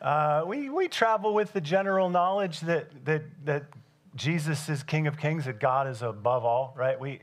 Uh, 0.00 0.44
we, 0.46 0.68
we 0.70 0.88
travel 0.88 1.34
with 1.34 1.52
the 1.52 1.60
general 1.60 2.08
knowledge 2.08 2.60
that, 2.60 3.04
that, 3.04 3.22
that 3.44 3.64
Jesus 4.14 4.68
is 4.68 4.82
King 4.82 5.06
of 5.06 5.18
Kings, 5.18 5.46
that 5.46 5.58
God 5.58 5.88
is 5.88 6.02
above 6.02 6.44
all, 6.44 6.72
right? 6.76 6.98
We, 6.98 7.20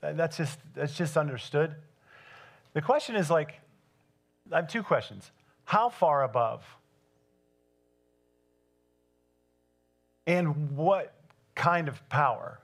that's, 0.00 0.36
just, 0.36 0.58
that's 0.74 0.94
just 0.94 1.16
understood. 1.16 1.74
The 2.74 2.82
question 2.82 3.16
is 3.16 3.30
like, 3.30 3.60
I 4.52 4.56
have 4.56 4.68
two 4.68 4.82
questions. 4.82 5.30
How 5.64 5.88
far 5.88 6.24
above? 6.24 6.64
And 10.26 10.76
what 10.76 11.14
kind 11.54 11.88
of 11.88 12.06
power? 12.08 12.60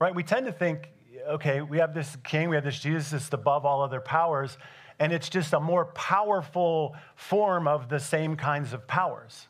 Right? 0.00 0.14
We 0.14 0.22
tend 0.22 0.46
to 0.46 0.52
think, 0.52 0.88
okay, 1.28 1.60
we 1.62 1.78
have 1.78 1.94
this 1.94 2.16
king, 2.24 2.48
we 2.48 2.56
have 2.56 2.64
this 2.64 2.78
Jesus 2.78 3.10
that's 3.10 3.32
above 3.32 3.64
all 3.64 3.82
other 3.82 4.00
powers, 4.00 4.58
and 5.00 5.12
it's 5.12 5.30
just 5.30 5.54
a 5.54 5.60
more 5.60 5.86
powerful 5.86 6.94
form 7.16 7.66
of 7.66 7.88
the 7.88 7.98
same 7.98 8.36
kinds 8.36 8.74
of 8.74 8.86
powers. 8.86 9.48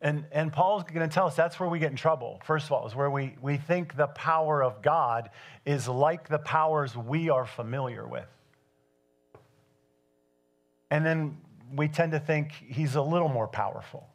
And, 0.00 0.26
and 0.30 0.52
Paul's 0.52 0.84
going 0.84 1.06
to 1.06 1.12
tell 1.12 1.26
us 1.26 1.34
that's 1.34 1.58
where 1.58 1.68
we 1.68 1.80
get 1.80 1.90
in 1.90 1.96
trouble, 1.96 2.40
first 2.44 2.66
of 2.66 2.72
all, 2.72 2.86
is 2.86 2.94
where 2.94 3.10
we, 3.10 3.34
we 3.42 3.56
think 3.56 3.96
the 3.96 4.06
power 4.06 4.62
of 4.62 4.80
God 4.80 5.30
is 5.66 5.88
like 5.88 6.28
the 6.28 6.38
powers 6.38 6.96
we 6.96 7.30
are 7.30 7.44
familiar 7.44 8.06
with. 8.06 8.28
And 10.88 11.04
then 11.04 11.36
we 11.74 11.88
tend 11.88 12.12
to 12.12 12.20
think 12.20 12.52
he's 12.52 12.94
a 12.94 13.02
little 13.02 13.28
more 13.28 13.48
powerful. 13.48 14.08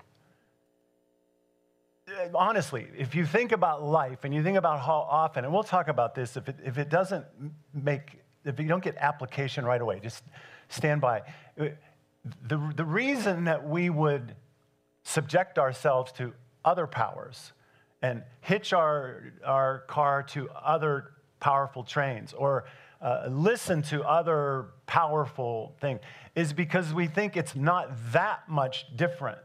Uh, 2.07 2.29
honestly, 2.33 2.87
if 2.97 3.13
you 3.13 3.25
think 3.25 3.51
about 3.51 3.83
life 3.83 4.23
and 4.23 4.33
you 4.33 4.41
think 4.41 4.57
about 4.57 4.79
how 4.79 5.05
often, 5.09 5.43
and 5.43 5.53
we'll 5.53 5.63
talk 5.63 5.89
about 5.89 6.15
this, 6.15 6.37
if 6.37 6.47
it, 6.47 6.55
if 6.63 6.77
it 6.77 6.89
doesn't 6.89 7.25
make, 7.73 8.22
if 8.45 8.59
you 8.59 8.67
don't 8.67 8.83
get 8.83 8.95
application 8.97 9.65
right 9.65 9.81
away, 9.81 9.99
just 9.99 10.23
stand 10.69 11.01
by. 11.01 11.21
The, 11.55 12.73
the 12.75 12.85
reason 12.85 13.45
that 13.45 13.67
we 13.67 13.89
would 13.89 14.35
subject 15.03 15.59
ourselves 15.59 16.11
to 16.13 16.33
other 16.63 16.87
powers 16.87 17.53
and 18.01 18.23
hitch 18.41 18.73
our, 18.73 19.33
our 19.45 19.79
car 19.87 20.23
to 20.23 20.49
other 20.51 21.11
powerful 21.39 21.83
trains 21.83 22.33
or 22.33 22.65
uh, 23.01 23.27
listen 23.29 23.81
to 23.81 24.01
other 24.03 24.67
powerful 24.85 25.75
things 25.81 25.99
is 26.35 26.53
because 26.53 26.93
we 26.93 27.05
think 27.07 27.35
it's 27.35 27.55
not 27.55 27.89
that 28.13 28.47
much 28.47 28.85
different. 28.95 29.39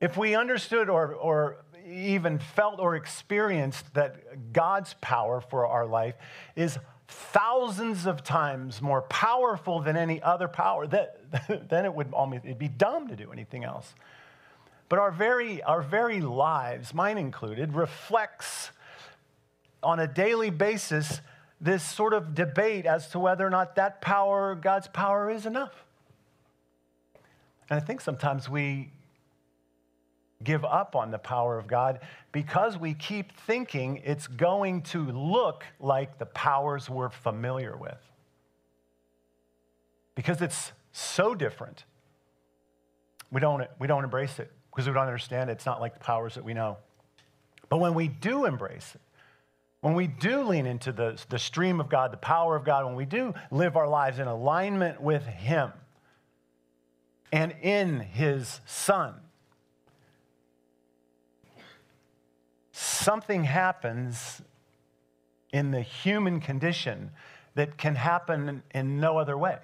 If 0.00 0.16
we 0.16 0.34
understood 0.34 0.90
or, 0.90 1.14
or 1.14 1.64
even 1.86 2.38
felt 2.38 2.78
or 2.78 2.94
experienced 2.94 3.94
that 3.94 4.52
God's 4.52 4.94
power 5.00 5.40
for 5.40 5.66
our 5.66 5.86
life 5.86 6.14
is 6.54 6.78
thousands 7.08 8.06
of 8.06 8.22
times 8.22 8.82
more 8.82 9.02
powerful 9.02 9.80
than 9.80 9.96
any 9.96 10.22
other 10.22 10.46
power, 10.46 10.86
that, 10.86 11.18
then 11.68 11.84
it 11.84 11.94
would 11.94 12.12
almost 12.12 12.44
it'd 12.44 12.58
be 12.58 12.68
dumb 12.68 13.08
to 13.08 13.16
do 13.16 13.32
anything 13.32 13.64
else. 13.64 13.94
But 14.88 14.98
our 14.98 15.10
very, 15.10 15.62
our 15.62 15.82
very 15.82 16.20
lives, 16.20 16.94
mine 16.94 17.18
included, 17.18 17.74
reflects 17.74 18.70
on 19.82 19.98
a 20.00 20.06
daily 20.06 20.50
basis 20.50 21.20
this 21.60 21.82
sort 21.82 22.14
of 22.14 22.34
debate 22.34 22.86
as 22.86 23.08
to 23.08 23.18
whether 23.18 23.46
or 23.46 23.50
not 23.50 23.74
that 23.76 24.00
power, 24.00 24.54
God's 24.54 24.88
power, 24.88 25.30
is 25.30 25.44
enough. 25.44 25.84
And 27.68 27.80
I 27.80 27.84
think 27.84 28.00
sometimes 28.00 28.48
we 28.48 28.92
give 30.44 30.64
up 30.64 30.94
on 30.94 31.10
the 31.10 31.18
power 31.18 31.58
of 31.58 31.66
God 31.66 32.00
because 32.32 32.78
we 32.78 32.94
keep 32.94 33.36
thinking 33.40 34.00
it's 34.04 34.26
going 34.26 34.82
to 34.82 35.04
look 35.10 35.64
like 35.80 36.18
the 36.18 36.26
powers 36.26 36.88
we're 36.88 37.08
familiar 37.08 37.76
with. 37.76 37.98
Because 40.14 40.40
it's 40.42 40.72
so 40.92 41.34
different, 41.34 41.84
we 43.30 43.40
don't, 43.40 43.64
we 43.78 43.86
don't 43.86 44.04
embrace 44.04 44.38
it 44.38 44.50
because 44.70 44.86
we 44.86 44.94
don't 44.94 45.06
understand 45.06 45.50
it. 45.50 45.54
It's 45.54 45.66
not 45.66 45.80
like 45.80 45.94
the 45.94 46.00
powers 46.00 46.34
that 46.34 46.44
we 46.44 46.54
know. 46.54 46.76
But 47.68 47.78
when 47.78 47.94
we 47.94 48.08
do 48.08 48.44
embrace 48.44 48.94
it, 48.94 49.00
when 49.80 49.94
we 49.94 50.06
do 50.06 50.42
lean 50.42 50.66
into 50.66 50.92
the, 50.92 51.20
the 51.28 51.38
stream 51.38 51.80
of 51.80 51.88
God, 51.88 52.12
the 52.12 52.16
power 52.16 52.56
of 52.56 52.64
God, 52.64 52.84
when 52.84 52.96
we 52.96 53.04
do 53.04 53.34
live 53.50 53.76
our 53.76 53.88
lives 53.88 54.18
in 54.18 54.26
alignment 54.26 55.00
with 55.00 55.24
Him 55.24 55.72
and 57.30 57.54
in 57.62 58.00
His 58.00 58.60
Son, 58.66 59.14
something 62.98 63.44
happens 63.44 64.42
in 65.52 65.70
the 65.70 65.80
human 65.80 66.40
condition 66.40 67.10
that 67.54 67.78
can 67.78 67.94
happen 67.94 68.62
in 68.74 69.00
no 69.00 69.18
other 69.18 69.36
way. 69.36 69.58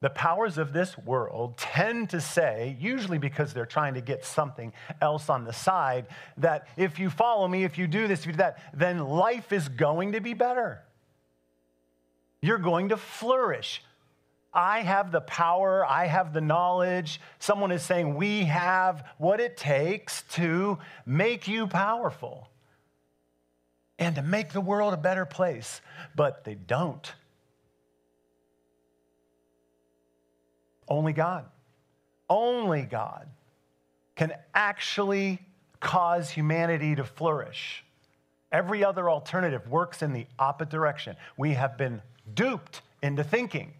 The 0.00 0.10
powers 0.10 0.58
of 0.58 0.72
this 0.72 0.98
world 0.98 1.56
tend 1.56 2.10
to 2.10 2.20
say, 2.20 2.76
usually 2.78 3.16
because 3.16 3.54
they're 3.54 3.64
trying 3.64 3.94
to 3.94 4.02
get 4.02 4.24
something 4.24 4.72
else 5.00 5.30
on 5.30 5.44
the 5.44 5.52
side, 5.52 6.06
that 6.36 6.68
if 6.76 6.98
you 6.98 7.08
follow 7.08 7.48
me, 7.48 7.64
if 7.64 7.78
you 7.78 7.86
do 7.86 8.06
this, 8.06 8.20
if 8.20 8.26
you 8.26 8.32
do 8.32 8.38
that, 8.38 8.58
then 8.74 8.98
life 8.98 9.52
is 9.52 9.68
going 9.68 10.12
to 10.12 10.20
be 10.20 10.34
better. 10.34 10.82
You're 12.42 12.58
going 12.58 12.90
to 12.90 12.98
flourish. 12.98 13.82
I 14.54 14.82
have 14.82 15.10
the 15.10 15.20
power, 15.20 15.84
I 15.84 16.06
have 16.06 16.32
the 16.32 16.40
knowledge. 16.40 17.20
Someone 17.40 17.72
is 17.72 17.82
saying, 17.82 18.14
We 18.14 18.44
have 18.44 19.04
what 19.18 19.40
it 19.40 19.56
takes 19.56 20.22
to 20.32 20.78
make 21.04 21.48
you 21.48 21.66
powerful 21.66 22.48
and 23.98 24.14
to 24.14 24.22
make 24.22 24.52
the 24.52 24.60
world 24.60 24.94
a 24.94 24.98
better 24.98 25.24
place. 25.24 25.80
But 26.14 26.44
they 26.44 26.54
don't. 26.54 27.12
Only 30.86 31.12
God, 31.12 31.46
only 32.28 32.82
God 32.82 33.26
can 34.14 34.32
actually 34.54 35.40
cause 35.80 36.30
humanity 36.30 36.94
to 36.94 37.04
flourish. 37.04 37.84
Every 38.52 38.84
other 38.84 39.10
alternative 39.10 39.68
works 39.68 40.02
in 40.02 40.12
the 40.12 40.26
opposite 40.38 40.70
direction. 40.70 41.16
We 41.36 41.54
have 41.54 41.76
been 41.76 42.00
duped 42.34 42.82
into 43.02 43.24
thinking 43.24 43.72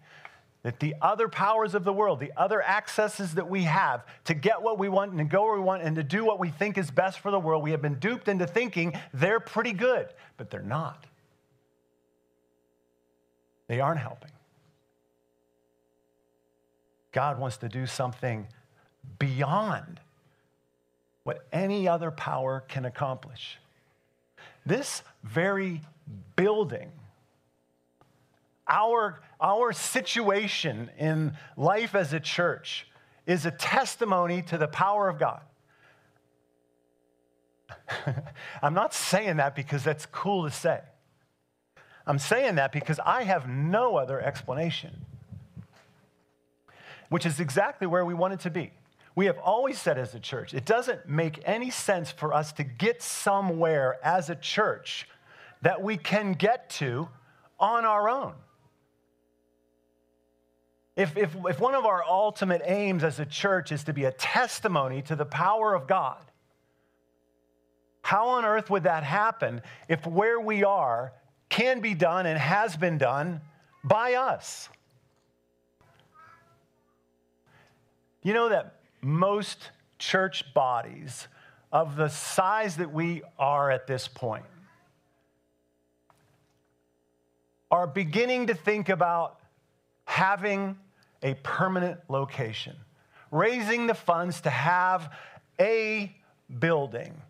that 0.65 0.81
the 0.81 0.95
other 1.03 1.29
powers 1.29 1.75
of 1.75 1.85
the 1.85 1.93
world, 1.93 2.19
the 2.19 2.33
other 2.37 2.63
accesses 2.63 3.35
that 3.35 3.49
we 3.49 3.63
have 3.65 4.03
to 4.25 4.35
get 4.35 4.63
what 4.63 4.79
we 4.79 4.89
want 4.89 5.11
and 5.11 5.19
to 5.19 5.25
go 5.25 5.45
where 5.45 5.55
we 5.55 5.61
want 5.61 5.83
and 5.83 5.95
to 5.95 6.03
do 6.03 6.25
what 6.25 6.41
we 6.41 6.49
think 6.49 6.79
is 6.79 6.91
best 6.91 7.21
for 7.21 7.31
the 7.31 7.39
world, 7.39 7.63
we 7.63 7.71
have 7.71 7.83
been 7.83 7.99
duped 7.99 8.29
into 8.29 8.47
thinking 8.47 8.99
they're 9.13 9.41
pretty 9.41 9.73
good, 9.73 10.09
but 10.39 10.51
they're 10.51 10.63
not. 10.63 11.07
They 13.69 13.79
aren't 13.79 14.01
helping. 14.01 14.31
God 17.13 17.39
wants 17.39 17.59
to 17.59 17.69
do 17.69 17.87
something 17.87 18.47
beyond 19.19 20.01
what 21.25 21.47
any 21.53 21.87
other 21.87 22.11
power 22.11 22.65
can 22.69 22.87
accomplish. 22.87 23.59
This 24.65 25.03
very 25.23 25.83
building, 26.37 26.91
our, 28.69 29.21
our 29.41 29.73
situation 29.73 30.91
in 30.99 31.37
life 31.57 31.95
as 31.95 32.13
a 32.13 32.21
church, 32.21 32.87
is 33.27 33.47
a 33.47 33.51
testimony 33.51 34.43
to 34.43 34.59
the 34.59 34.69
power 34.69 35.09
of 35.09 35.19
God. 35.19 35.41
I'm 38.63 38.75
not 38.75 38.93
saying 38.95 39.39
that 39.39 39.55
because 39.55 39.83
that's 39.83 40.07
cool 40.07 40.45
to 40.45 40.51
say. 40.51 40.81
I'm 42.07 42.19
saying 42.19 42.57
that 42.57 42.71
because 42.73 43.01
I 43.05 43.25
have 43.25 43.49
no 43.49 43.97
other 43.97 44.21
explanation 44.21 45.07
which 47.15 47.27
is 47.27 47.39
exactly 47.39 47.87
where 47.87 48.05
we 48.05 48.13
want 48.13 48.35
it 48.35 48.41
to 48.41 48.51
be. 48.51 48.73
We 49.15 49.27
have 49.27 49.39
always 49.39 49.81
said 49.81 49.99
as 49.99 50.17
a 50.17 50.19
church, 50.19 50.53
it 50.53 50.65
doesn't 50.65 51.09
make 51.09 51.41
any 51.45 51.71
sense 51.71 52.11
for 52.11 52.35
us 52.35 52.53
to 52.55 52.65
get 52.65 53.03
somewhere 53.03 53.99
as 54.05 54.31
a 54.31 54.35
church 54.35 55.09
that 55.63 55.81
we 55.81 55.97
can 55.97 56.33
get 56.33 56.69
to 56.71 57.09
on 57.61 57.85
our 57.85 58.09
own. 58.09 58.35
If, 60.97 61.17
if, 61.17 61.35
if 61.49 61.59
one 61.59 61.75
of 61.75 61.87
our 61.87 62.05
ultimate 62.05 62.63
aims 62.65 63.03
as 63.03 63.19
a 63.19 63.27
church 63.27 63.73
is 63.73 63.85
to 63.85 63.93
be 63.93 64.05
a 64.05 64.13
testimony 64.13 65.03
to 65.03 65.17
the 65.17 65.25
power 65.25 65.75
of 65.75 65.87
God, 65.89 66.23
how 68.03 68.29
on 68.29 68.45
earth 68.45 68.71
would 68.71 68.85
that 68.85 69.03
happen 69.03 69.63
if 69.89 70.07
where 70.07 70.39
we 70.39 70.63
are 70.63 71.13
can 71.49 71.81
be 71.81 71.95
done 71.95 72.27
and 72.27 72.39
has 72.39 72.77
been 72.77 72.99
done 72.99 73.41
by 73.83 74.15
us? 74.15 74.69
You 78.23 78.33
know 78.33 78.49
that 78.51 78.77
most 79.01 79.71
church 79.99 80.55
bodies 80.55 81.29
of 81.73 81.97
the 81.97 82.09
size 82.09 82.77
that 82.77 82.93
we 82.93 83.23
are 83.39 83.71
at 83.71 83.87
this 83.87 84.07
point 84.07 84.45
are 87.71 87.87
beginning 87.87 88.47
to 88.47 88.55
think 88.55 88.89
about 88.89 89.41
having 90.05 90.79
a 91.25 91.35
permanent 91.43 91.99
location, 92.09 92.77
raising 93.33 93.89
the 93.89 93.95
funds 93.95 94.43
to 94.43 94.51
have 94.51 95.13
a 95.59 96.15
building. 96.61 97.21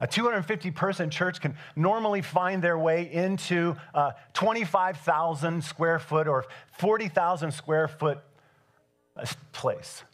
A 0.00 0.06
250 0.06 0.70
person 0.72 1.10
church 1.10 1.40
can 1.40 1.56
normally 1.74 2.22
find 2.22 2.62
their 2.62 2.78
way 2.78 3.10
into 3.10 3.74
a 3.94 4.14
25,000 4.34 5.64
square 5.64 5.98
foot 5.98 6.28
or 6.28 6.44
40,000 6.78 7.50
square 7.52 7.88
foot 7.88 8.18
uh, 9.16 9.26
place. 9.52 10.04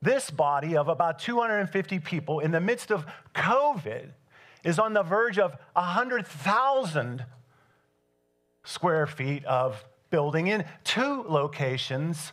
This 0.00 0.30
body 0.30 0.76
of 0.76 0.88
about 0.88 1.18
250 1.18 1.98
people 1.98 2.40
in 2.40 2.52
the 2.52 2.60
midst 2.60 2.90
of 2.90 3.04
COVID 3.34 4.10
is 4.64 4.78
on 4.78 4.94
the 4.94 5.02
verge 5.02 5.38
of 5.38 5.56
100,000 5.74 7.24
square 8.68 9.06
feet 9.06 9.44
of 9.46 9.82
building 10.10 10.48
in 10.48 10.62
two 10.84 11.24
locations 11.26 12.32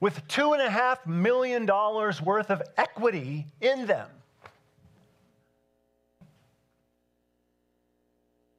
with 0.00 0.26
$2.5 0.26 1.06
million 1.06 1.66
worth 1.66 2.50
of 2.50 2.62
equity 2.78 3.46
in 3.60 3.86
them. 3.86 4.08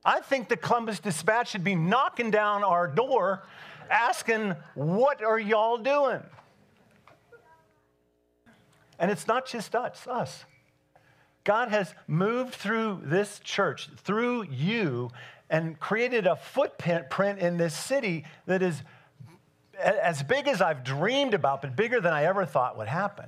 I 0.03 0.19
think 0.19 0.47
the 0.47 0.57
Columbus 0.57 0.99
Dispatch 0.99 1.49
should 1.49 1.63
be 1.63 1.73
knocking 1.73 2.29
down 2.29 2.63
our 2.63 2.87
door 2.87 3.43
asking, 3.89 4.55
What 4.75 5.23
are 5.23 5.39
y'all 5.39 5.77
doing? 5.77 6.21
And 8.99 9.09
it's 9.09 9.27
not 9.27 9.47
just 9.47 9.75
us, 9.75 10.05
us. 10.07 10.45
God 11.43 11.69
has 11.69 11.93
moved 12.07 12.55
through 12.55 13.01
this 13.03 13.39
church, 13.43 13.89
through 13.97 14.43
you, 14.43 15.11
and 15.49 15.79
created 15.79 16.27
a 16.27 16.35
footprint 16.35 17.09
print 17.09 17.39
in 17.39 17.57
this 17.57 17.75
city 17.75 18.25
that 18.45 18.61
is 18.61 18.81
as 19.79 20.23
big 20.23 20.47
as 20.47 20.61
I've 20.61 20.83
dreamed 20.83 21.33
about, 21.33 21.61
but 21.61 21.75
bigger 21.75 21.99
than 21.99 22.13
I 22.13 22.25
ever 22.25 22.45
thought 22.45 22.77
would 22.77 22.87
happen. 22.87 23.27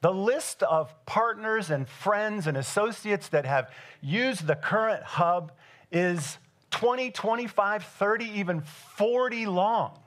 The 0.00 0.12
list 0.12 0.62
of 0.62 0.94
partners 1.06 1.70
and 1.70 1.88
friends 1.88 2.46
and 2.46 2.56
associates 2.56 3.28
that 3.28 3.44
have 3.44 3.70
used 4.00 4.46
the 4.46 4.54
current 4.54 5.02
hub 5.02 5.52
is 5.90 6.38
20, 6.70 7.10
25, 7.10 7.84
30, 7.84 8.24
even 8.36 8.60
40 8.60 9.46
long. 9.46 9.98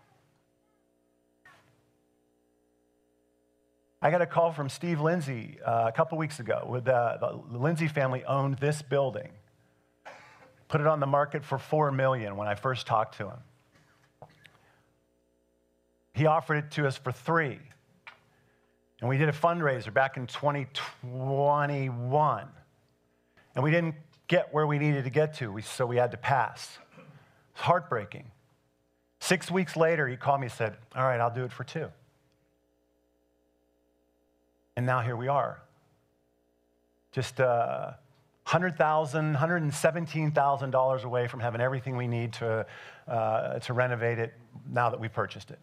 I 4.02 4.10
got 4.10 4.22
a 4.22 4.26
call 4.26 4.52
from 4.52 4.70
Steve 4.70 5.00
Lindsay 5.02 5.60
uh, 5.64 5.86
a 5.88 5.92
couple 5.92 6.18
weeks 6.18 6.40
ago. 6.40 6.66
With, 6.68 6.88
uh, 6.88 7.18
the 7.52 7.58
Lindsay 7.58 7.88
family 7.88 8.24
owned 8.26 8.58
this 8.58 8.82
building, 8.82 9.30
put 10.72 10.82
it 10.82 10.88
on 10.88 11.00
the 11.02 11.06
market 11.06 11.44
for 11.44 11.58
four 11.58 11.92
million 11.92 12.38
when 12.38 12.48
I 12.48 12.56
first 12.56 12.88
talked 12.88 13.18
to 13.18 13.26
him. 13.26 13.38
He 16.14 16.26
offered 16.26 16.56
it 16.56 16.72
to 16.72 16.88
us 16.88 16.98
for 16.98 17.12
three. 17.12 17.60
And 19.02 19.10
we 19.10 19.18
did 19.18 19.28
a 19.28 19.34
fundraiser 19.34 19.94
back 19.94 20.16
in 20.16 20.28
2021. 20.28 22.48
And 23.54 23.64
we 23.64 23.70
didn't 23.70 23.96
get 24.30 24.54
where 24.54 24.66
we 24.66 24.80
needed 24.80 25.04
to 25.04 25.10
get 25.10 25.34
to, 25.40 25.60
so 25.62 25.86
we 25.86 25.98
had 25.98 26.12
to 26.12 26.18
pass. 26.18 26.78
It's 27.52 27.62
heartbreaking. 27.62 28.32
Six 29.20 29.52
weeks 29.52 29.76
later, 29.76 30.08
he 30.08 30.16
called 30.16 30.40
me 30.40 30.46
and 30.46 30.54
said, 30.54 30.78
All 30.96 31.04
right, 31.04 31.20
I'll 31.20 31.36
do 31.36 31.44
it 31.44 31.52
for 31.52 31.66
two. 31.66 31.90
And 34.78 34.86
now 34.86 35.02
here 35.02 35.18
we 35.18 35.28
are. 35.28 35.62
Just 37.12 37.42
uh, 37.42 37.92
$100,000, 38.52 39.38
$117,000 39.38 41.04
away 41.04 41.28
from 41.28 41.40
having 41.40 41.62
everything 41.62 41.96
we 41.96 42.08
need 42.08 42.34
to, 42.34 42.66
uh, 43.08 43.60
to 43.60 43.74
renovate 43.74 44.20
it 44.20 44.34
now 44.70 44.90
that 44.90 45.00
we 45.00 45.08
purchased 45.08 45.52
it. 45.52 45.60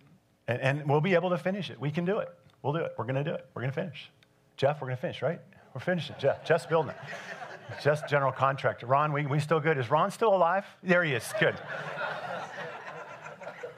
And, 0.47 0.61
and 0.61 0.89
we'll 0.89 1.03
be 1.03 1.15
able 1.15 1.29
to 1.31 1.39
finish 1.39 1.69
it. 1.69 1.79
We 1.79 1.91
can 1.91 2.07
do 2.07 2.19
it. 2.19 2.29
We'll 2.63 2.73
do 2.73 2.79
it. 2.79 2.95
We're 2.97 3.05
going 3.05 3.23
to 3.23 3.25
do 3.25 3.35
it. 3.35 3.47
We're 3.55 3.63
going 3.63 3.73
to 3.73 3.81
finish. 3.81 4.11
Jeff, 4.57 4.81
we're 4.81 4.87
going 4.89 4.97
to 4.97 5.01
finish, 5.03 5.21
right? 5.21 5.39
We're 5.75 5.81
finishing. 5.81 6.17
Jeff, 6.19 6.45
Jeff's 6.45 6.65
building 6.65 6.93
it. 6.93 6.97
Jeff's 7.83 8.09
general 8.11 8.33
contractor. 8.33 8.87
Ron, 8.87 9.13
we, 9.13 9.27
we 9.27 9.39
still 9.39 9.61
good? 9.61 9.77
Is 9.77 9.91
Ron 9.91 10.11
still 10.11 10.35
alive? 10.35 10.65
There 10.83 11.05
he 11.05 11.13
is. 11.13 11.31
Good. 11.39 11.57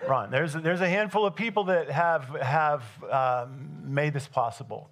Ron, 0.08 0.30
there's, 0.30 0.54
there's 0.54 0.80
a 0.80 0.88
handful 0.88 1.26
of 1.26 1.34
people 1.34 1.64
that 1.64 1.90
have, 1.90 2.24
have 2.40 2.84
um, 3.10 3.68
made 3.82 4.14
this 4.14 4.28
possible. 4.28 4.90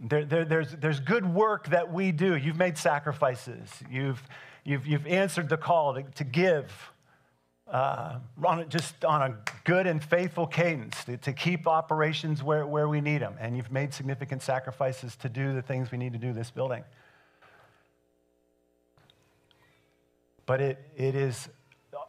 There, 0.00 0.24
there, 0.24 0.44
there's, 0.44 0.72
there's 0.72 1.00
good 1.00 1.26
work 1.26 1.68
that 1.68 1.92
we 1.92 2.12
do. 2.12 2.36
You've 2.36 2.56
made 2.56 2.78
sacrifices. 2.78 3.68
You've, 3.90 4.22
you've, 4.64 4.86
you've 4.86 5.06
answered 5.06 5.48
the 5.48 5.56
call 5.56 5.94
to, 5.94 6.02
to 6.02 6.24
give 6.24 6.72
uh, 7.68 8.18
on, 8.44 8.68
just 8.68 9.04
on 9.04 9.22
a 9.22 9.38
good 9.64 9.86
and 9.86 10.02
faithful 10.02 10.46
cadence 10.46 11.04
to, 11.04 11.16
to, 11.16 11.32
keep 11.32 11.66
operations 11.66 12.42
where, 12.42 12.66
where 12.66 12.86
we 12.88 13.00
need 13.00 13.22
them. 13.22 13.34
And 13.40 13.56
you've 13.56 13.72
made 13.72 13.94
significant 13.94 14.42
sacrifices 14.42 15.16
to 15.16 15.28
do 15.28 15.54
the 15.54 15.62
things 15.62 15.90
we 15.90 15.96
need 15.96 16.12
to 16.12 16.18
do 16.18 16.32
this 16.32 16.50
building. 16.50 16.84
But 20.44 20.60
it, 20.60 20.86
it 20.96 21.14
is 21.14 21.48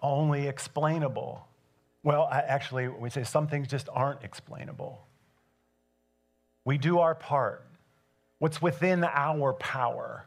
only 0.02 0.48
explainable. 0.48 1.48
Well, 2.04 2.24
I, 2.30 2.40
actually, 2.40 2.90
we 2.90 3.10
say 3.10 3.24
some 3.24 3.48
things 3.48 3.68
just 3.68 3.88
aren't 3.94 4.24
explainable. 4.24 5.06
We 6.66 6.78
do 6.78 7.00
our 7.00 7.16
part, 7.16 7.66
what's 8.44 8.62
within 8.62 9.06
our 9.06 9.54
power, 9.54 10.26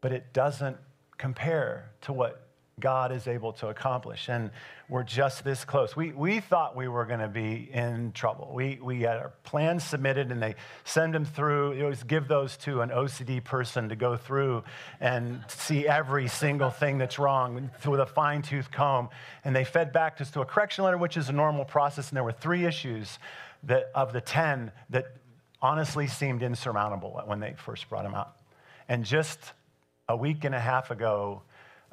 but 0.00 0.10
it 0.10 0.32
doesn't 0.32 0.76
compare 1.16 1.92
to 2.00 2.12
what 2.12 2.48
God 2.80 3.12
is 3.12 3.28
able 3.28 3.52
to 3.52 3.68
accomplish. 3.68 4.28
And 4.28 4.50
we're 4.88 5.04
just 5.04 5.44
this 5.44 5.64
close. 5.64 5.94
We, 5.94 6.10
we 6.10 6.40
thought 6.40 6.74
we 6.74 6.88
were 6.88 7.04
going 7.04 7.20
to 7.20 7.28
be 7.28 7.70
in 7.72 8.10
trouble. 8.10 8.50
We, 8.52 8.80
we 8.82 9.02
had 9.02 9.18
our 9.18 9.32
plans 9.44 9.84
submitted 9.84 10.32
and 10.32 10.42
they 10.42 10.56
send 10.82 11.14
them 11.14 11.24
through. 11.24 11.74
You 11.74 11.84
always 11.84 12.02
give 12.02 12.26
those 12.26 12.56
to 12.64 12.80
an 12.80 12.88
OCD 12.88 13.44
person 13.44 13.88
to 13.88 13.94
go 13.94 14.16
through 14.16 14.64
and 14.98 15.44
see 15.46 15.86
every 15.86 16.26
single 16.26 16.70
thing 16.70 16.98
that's 16.98 17.20
wrong 17.20 17.70
with 17.86 18.00
a 18.00 18.06
fine 18.06 18.42
tooth 18.42 18.72
comb. 18.72 19.08
And 19.44 19.54
they 19.54 19.62
fed 19.62 19.92
back 19.92 20.16
to 20.16 20.24
us 20.24 20.32
to 20.32 20.40
a 20.40 20.46
correction 20.46 20.82
letter, 20.82 20.98
which 20.98 21.16
is 21.16 21.28
a 21.28 21.32
normal 21.32 21.64
process. 21.64 22.08
And 22.08 22.16
there 22.16 22.24
were 22.24 22.32
three 22.32 22.64
issues 22.64 23.20
that, 23.62 23.92
of 23.94 24.12
the 24.12 24.20
10 24.20 24.72
that 24.90 25.19
honestly 25.62 26.06
seemed 26.06 26.42
insurmountable 26.42 27.22
when 27.26 27.40
they 27.40 27.54
first 27.56 27.88
brought 27.88 28.04
him 28.04 28.14
out. 28.14 28.36
And 28.88 29.04
just 29.04 29.38
a 30.08 30.16
week 30.16 30.44
and 30.44 30.54
a 30.54 30.60
half 30.60 30.90
ago, 30.90 31.42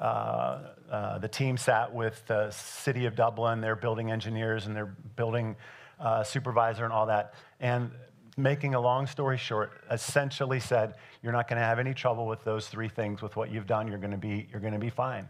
uh, 0.00 0.58
uh, 0.90 1.18
the 1.18 1.28
team 1.28 1.56
sat 1.56 1.92
with 1.92 2.24
the 2.26 2.50
city 2.50 3.06
of 3.06 3.14
Dublin, 3.14 3.60
their 3.60 3.76
building 3.76 4.10
engineers 4.10 4.66
and 4.66 4.74
their 4.74 4.86
building 4.86 5.56
uh, 6.00 6.22
supervisor 6.22 6.84
and 6.84 6.92
all 6.92 7.06
that. 7.06 7.34
And 7.60 7.90
making 8.36 8.74
a 8.74 8.80
long 8.80 9.06
story 9.06 9.36
short, 9.36 9.72
essentially 9.90 10.60
said, 10.60 10.94
you're 11.22 11.32
not 11.32 11.48
going 11.48 11.58
to 11.58 11.64
have 11.64 11.78
any 11.78 11.92
trouble 11.92 12.26
with 12.26 12.42
those 12.44 12.68
three 12.68 12.88
things 12.88 13.20
with 13.20 13.34
what 13.36 13.50
you've 13.50 13.66
done. 13.66 13.88
You're 13.88 13.98
going 13.98 14.12
to 14.12 14.16
be, 14.16 14.48
you're 14.50 14.60
going 14.60 14.72
to 14.72 14.78
be 14.78 14.90
fine. 14.90 15.28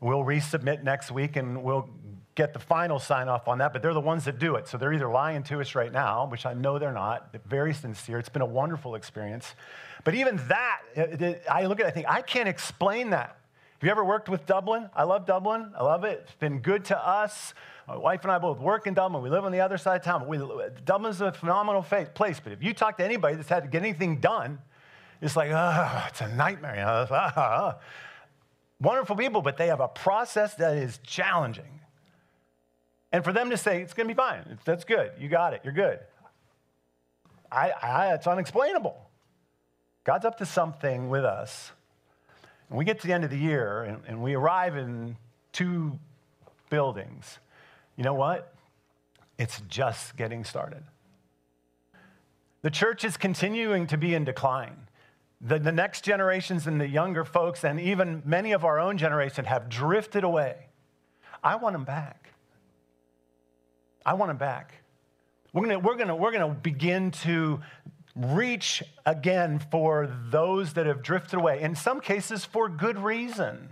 We'll 0.00 0.24
resubmit 0.24 0.82
next 0.82 1.10
week 1.10 1.36
and 1.36 1.62
we'll 1.62 1.88
get 2.36 2.52
the 2.52 2.58
final 2.58 2.98
sign 2.98 3.28
off 3.28 3.48
on 3.48 3.58
that, 3.58 3.72
but 3.72 3.82
they're 3.82 3.94
the 3.94 4.00
ones 4.00 4.26
that 4.26 4.38
do 4.38 4.54
it. 4.54 4.68
So 4.68 4.76
they're 4.76 4.92
either 4.92 5.08
lying 5.08 5.42
to 5.44 5.60
us 5.60 5.74
right 5.74 5.90
now, 5.90 6.26
which 6.26 6.46
I 6.46 6.52
know 6.52 6.78
they're 6.78 6.92
not. 6.92 7.32
They're 7.32 7.40
very 7.48 7.74
sincere. 7.74 8.18
It's 8.18 8.28
been 8.28 8.42
a 8.42 8.46
wonderful 8.46 8.94
experience. 8.94 9.54
But 10.04 10.14
even 10.14 10.36
that, 10.48 10.80
uh, 10.96 11.32
I 11.50 11.64
look 11.64 11.80
at 11.80 11.86
it, 11.86 11.88
I 11.88 11.90
think, 11.90 12.06
I 12.08 12.20
can't 12.20 12.48
explain 12.48 13.10
that. 13.10 13.38
Have 13.78 13.82
you 13.82 13.90
ever 13.90 14.04
worked 14.04 14.28
with 14.28 14.46
Dublin? 14.46 14.88
I 14.94 15.02
love 15.02 15.26
Dublin. 15.26 15.72
I 15.76 15.82
love 15.82 16.04
it. 16.04 16.20
It's 16.24 16.34
been 16.36 16.60
good 16.60 16.84
to 16.86 16.98
us. 16.98 17.54
My 17.88 17.96
wife 17.96 18.22
and 18.22 18.30
I 18.30 18.38
both 18.38 18.60
work 18.60 18.86
in 18.86 18.94
Dublin. 18.94 19.22
We 19.22 19.30
live 19.30 19.44
on 19.44 19.52
the 19.52 19.60
other 19.60 19.78
side 19.78 19.96
of 19.96 20.04
town. 20.04 20.28
We, 20.28 20.38
Dublin's 20.84 21.20
a 21.20 21.32
phenomenal 21.32 21.82
place, 21.82 22.40
but 22.42 22.52
if 22.52 22.62
you 22.62 22.74
talk 22.74 22.98
to 22.98 23.04
anybody 23.04 23.36
that's 23.36 23.48
had 23.48 23.62
to 23.62 23.68
get 23.68 23.82
anything 23.82 24.20
done, 24.20 24.58
it's 25.22 25.36
like, 25.36 25.50
oh, 25.52 26.04
it's 26.08 26.20
a 26.20 26.28
nightmare. 26.28 27.06
Wonderful 28.80 29.16
people, 29.16 29.40
but 29.40 29.56
they 29.56 29.68
have 29.68 29.80
a 29.80 29.88
process 29.88 30.54
that 30.56 30.76
is 30.76 30.98
challenging. 30.98 31.75
And 33.16 33.24
for 33.24 33.32
them 33.32 33.48
to 33.48 33.56
say, 33.56 33.80
it's 33.80 33.94
going 33.94 34.06
to 34.06 34.14
be 34.14 34.18
fine, 34.18 34.58
that's 34.66 34.84
good, 34.84 35.12
you 35.18 35.30
got 35.30 35.54
it, 35.54 35.62
you're 35.64 35.72
good. 35.72 36.00
I, 37.50 37.70
I, 37.70 38.12
it's 38.12 38.26
unexplainable. 38.26 38.94
God's 40.04 40.26
up 40.26 40.36
to 40.36 40.44
something 40.44 41.08
with 41.08 41.24
us 41.24 41.72
and 42.68 42.76
we 42.76 42.84
get 42.84 43.00
to 43.00 43.06
the 43.06 43.14
end 43.14 43.24
of 43.24 43.30
the 43.30 43.38
year 43.38 43.84
and, 43.84 44.02
and 44.06 44.22
we 44.22 44.34
arrive 44.34 44.76
in 44.76 45.16
two 45.52 45.98
buildings. 46.68 47.38
You 47.96 48.04
know 48.04 48.12
what? 48.12 48.52
It's 49.38 49.62
just 49.66 50.18
getting 50.18 50.44
started. 50.44 50.82
The 52.60 52.70
church 52.70 53.02
is 53.02 53.16
continuing 53.16 53.86
to 53.86 53.96
be 53.96 54.14
in 54.14 54.24
decline. 54.24 54.76
The, 55.40 55.58
the 55.58 55.72
next 55.72 56.04
generations 56.04 56.66
and 56.66 56.78
the 56.78 56.86
younger 56.86 57.24
folks, 57.24 57.64
and 57.64 57.80
even 57.80 58.20
many 58.26 58.52
of 58.52 58.62
our 58.62 58.78
own 58.78 58.98
generation, 58.98 59.46
have 59.46 59.70
drifted 59.70 60.22
away. 60.22 60.66
I 61.42 61.56
want 61.56 61.72
them 61.72 61.84
back. 61.84 62.25
I 64.06 64.14
want 64.14 64.30
them 64.30 64.38
back. 64.38 64.72
We're 65.52 65.62
gonna, 65.62 65.78
we're 65.80 65.96
gonna, 65.96 66.14
we're 66.14 66.30
gonna 66.30 66.54
begin 66.54 67.10
to 67.22 67.60
reach 68.14 68.82
again 69.04 69.58
for 69.58 70.08
those 70.30 70.74
that 70.74 70.86
have 70.86 71.02
drifted 71.02 71.40
away, 71.40 71.60
in 71.60 71.74
some 71.74 72.00
cases 72.00 72.44
for 72.44 72.68
good 72.68 72.98
reason. 72.98 73.70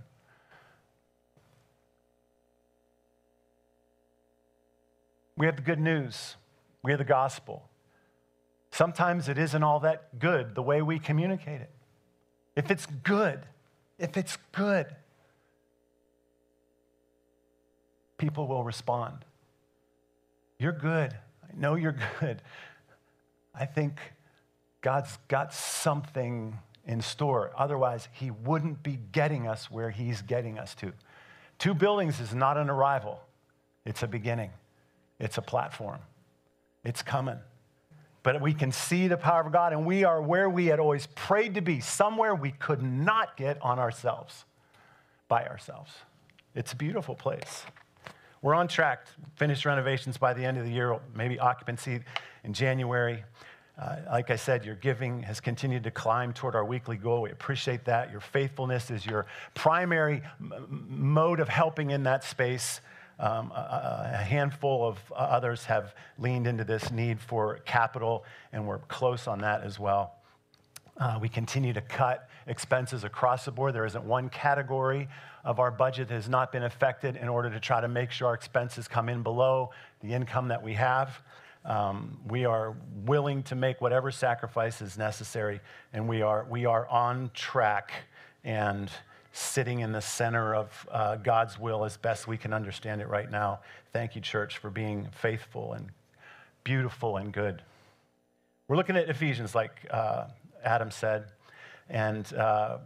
We 5.36 5.46
have 5.46 5.56
the 5.56 5.62
good 5.62 5.80
news, 5.80 6.34
we 6.82 6.90
have 6.90 6.98
the 6.98 7.04
gospel. 7.04 7.68
Sometimes 8.72 9.28
it 9.28 9.38
isn't 9.38 9.62
all 9.62 9.78
that 9.80 10.18
good 10.18 10.56
the 10.56 10.62
way 10.62 10.82
we 10.82 10.98
communicate 10.98 11.60
it. 11.60 11.70
If 12.56 12.72
it's 12.72 12.86
good, 12.86 13.46
if 14.00 14.16
it's 14.16 14.36
good, 14.50 14.86
people 18.18 18.48
will 18.48 18.64
respond. 18.64 19.24
You're 20.58 20.72
good. 20.72 21.12
I 21.42 21.56
know 21.56 21.74
you're 21.74 21.96
good. 22.20 22.42
I 23.54 23.66
think 23.66 24.00
God's 24.80 25.18
got 25.28 25.54
something 25.54 26.58
in 26.86 27.00
store. 27.00 27.52
Otherwise, 27.56 28.08
He 28.12 28.30
wouldn't 28.30 28.82
be 28.82 28.98
getting 29.12 29.46
us 29.46 29.70
where 29.70 29.90
He's 29.90 30.22
getting 30.22 30.58
us 30.58 30.74
to. 30.76 30.92
Two 31.58 31.74
buildings 31.74 32.20
is 32.20 32.34
not 32.34 32.56
an 32.56 32.68
arrival, 32.68 33.20
it's 33.84 34.02
a 34.02 34.08
beginning, 34.08 34.50
it's 35.18 35.38
a 35.38 35.42
platform. 35.42 36.00
It's 36.84 37.02
coming. 37.02 37.38
But 38.22 38.40
we 38.40 38.54
can 38.54 38.72
see 38.72 39.08
the 39.08 39.16
power 39.16 39.42
of 39.42 39.52
God, 39.52 39.72
and 39.72 39.84
we 39.84 40.04
are 40.04 40.20
where 40.20 40.48
we 40.48 40.66
had 40.66 40.78
always 40.80 41.06
prayed 41.14 41.54
to 41.54 41.60
be, 41.60 41.80
somewhere 41.80 42.34
we 42.34 42.52
could 42.52 42.82
not 42.82 43.36
get 43.36 43.60
on 43.62 43.78
ourselves, 43.78 44.44
by 45.28 45.46
ourselves. 45.46 45.90
It's 46.54 46.72
a 46.72 46.76
beautiful 46.76 47.14
place. 47.14 47.64
We're 48.44 48.54
on 48.54 48.68
track 48.68 49.06
finish 49.36 49.64
renovations 49.64 50.18
by 50.18 50.34
the 50.34 50.44
end 50.44 50.58
of 50.58 50.66
the 50.66 50.70
year, 50.70 51.00
maybe 51.14 51.38
occupancy 51.38 52.00
in 52.44 52.52
January. 52.52 53.24
Uh, 53.80 53.96
like 54.10 54.30
I 54.30 54.36
said, 54.36 54.66
your 54.66 54.74
giving 54.74 55.22
has 55.22 55.40
continued 55.40 55.82
to 55.84 55.90
climb 55.90 56.34
toward 56.34 56.54
our 56.54 56.62
weekly 56.62 56.98
goal. 56.98 57.22
We 57.22 57.30
appreciate 57.30 57.86
that. 57.86 58.12
Your 58.12 58.20
faithfulness 58.20 58.90
is 58.90 59.06
your 59.06 59.24
primary 59.54 60.22
m- 60.38 60.86
mode 60.90 61.40
of 61.40 61.48
helping 61.48 61.92
in 61.92 62.02
that 62.02 62.22
space. 62.22 62.82
Um, 63.18 63.50
a, 63.50 64.10
a, 64.12 64.16
handful 64.18 64.86
of 64.86 65.00
others 65.16 65.64
have 65.64 65.94
leaned 66.18 66.46
into 66.46 66.64
this 66.64 66.90
need 66.90 67.20
for 67.20 67.60
capital, 67.60 68.26
and 68.52 68.66
we're 68.66 68.80
close 68.80 69.26
on 69.26 69.38
that 69.38 69.62
as 69.62 69.80
well. 69.80 70.16
Uh, 70.98 71.18
we 71.18 71.30
continue 71.30 71.72
to 71.72 71.80
cut 71.80 72.28
expenses 72.46 73.04
across 73.04 73.44
the 73.44 73.50
board. 73.50 73.74
There 73.74 73.86
isn't 73.86 74.04
one 74.04 74.28
category 74.28 75.08
of 75.44 75.58
our 75.58 75.70
budget 75.70 76.08
that 76.08 76.14
has 76.14 76.28
not 76.28 76.52
been 76.52 76.62
affected 76.62 77.16
in 77.16 77.28
order 77.28 77.50
to 77.50 77.60
try 77.60 77.80
to 77.80 77.88
make 77.88 78.10
sure 78.10 78.28
our 78.28 78.34
expenses 78.34 78.88
come 78.88 79.08
in 79.08 79.22
below 79.22 79.70
the 80.00 80.12
income 80.12 80.48
that 80.48 80.62
we 80.62 80.74
have. 80.74 81.20
Um, 81.64 82.18
we 82.28 82.44
are 82.44 82.76
willing 83.06 83.42
to 83.44 83.54
make 83.54 83.80
whatever 83.80 84.10
sacrifice 84.10 84.82
is 84.82 84.98
necessary, 84.98 85.60
and 85.92 86.08
we 86.08 86.20
are, 86.22 86.46
we 86.48 86.66
are 86.66 86.86
on 86.88 87.30
track 87.32 87.92
and 88.44 88.90
sitting 89.32 89.80
in 89.80 89.90
the 89.90 90.00
center 90.00 90.54
of 90.54 90.88
uh, 90.92 91.16
God's 91.16 91.58
will 91.58 91.84
as 91.84 91.96
best 91.96 92.28
we 92.28 92.36
can 92.36 92.52
understand 92.52 93.00
it 93.00 93.08
right 93.08 93.30
now. 93.30 93.60
Thank 93.92 94.14
you, 94.14 94.20
church, 94.20 94.58
for 94.58 94.70
being 94.70 95.08
faithful 95.10 95.72
and 95.72 95.88
beautiful 96.62 97.16
and 97.16 97.32
good. 97.32 97.62
We're 98.68 98.76
looking 98.76 98.96
at 98.96 99.08
Ephesians, 99.08 99.54
like 99.54 99.72
uh, 99.90 100.26
Adam 100.62 100.90
said, 100.90 101.24
and 101.88 102.32
uh, 102.34 102.78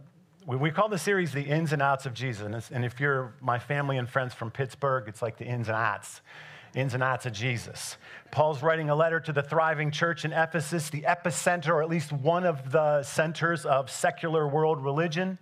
we, 0.45 0.57
we, 0.57 0.71
call 0.71 0.89
the 0.89 0.97
series 0.97 1.31
The 1.31 1.43
Ins 1.43 1.73
and 1.73 1.81
Outs 1.81 2.05
of 2.05 2.13
Jesus. 2.13 2.45
And, 2.45 2.63
and 2.71 2.85
if 2.85 2.99
you're 2.99 3.33
my 3.41 3.59
family 3.59 3.97
and 3.97 4.09
friends 4.09 4.33
from 4.33 4.51
Pittsburgh, 4.51 5.05
it's 5.07 5.21
like 5.21 5.37
the 5.37 5.45
ins 5.45 5.67
and 5.67 5.77
outs 5.77 6.21
ins 6.75 6.93
and 6.93 7.03
outs 7.03 7.25
of 7.25 7.33
Jesus. 7.33 7.97
Paul's 8.31 8.61
writing 8.61 8.89
a 8.89 8.95
letter 8.95 9.19
to 9.19 9.33
the 9.33 9.41
thriving 9.41 9.91
church 9.91 10.25
in 10.25 10.31
Ephesus, 10.31 10.89
the 10.89 11.01
epicenter, 11.01 11.69
or 11.69 11.81
at 11.81 11.89
least 11.89 12.11
one 12.11 12.45
of 12.45 12.71
the 12.71 13.03
centers 13.03 13.65
of 13.65 13.89
secular 13.89 14.47
world 14.47 14.83
religion. 14.83 15.39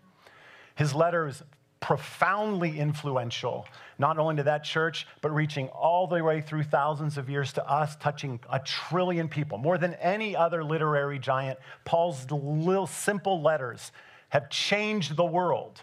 His 0.75 0.93
letter 0.93 1.27
is 1.27 1.43
profoundly 1.79 2.79
influential, 2.79 3.67
not 3.99 4.17
only 4.17 4.35
to 4.37 4.43
that 4.43 4.63
church, 4.63 5.07
but 5.21 5.33
reaching 5.33 5.67
all 5.69 6.07
the 6.07 6.23
way 6.23 6.41
through 6.41 6.63
thousands 6.63 7.17
of 7.17 7.29
years 7.29 7.53
to 7.53 7.69
us, 7.69 7.95
touching 7.97 8.39
a 8.51 8.59
trillion 8.59 9.27
people. 9.29 9.57
More 9.57 9.77
than 9.77 9.93
any 9.95 10.35
other 10.35 10.63
literary 10.63 11.19
giant, 11.19 11.59
Paul's 11.85 12.29
little 12.31 12.87
simple 12.87 13.41
letters 13.41 13.91
have 14.29 14.49
changed 14.49 15.15
the 15.15 15.25
world. 15.25 15.81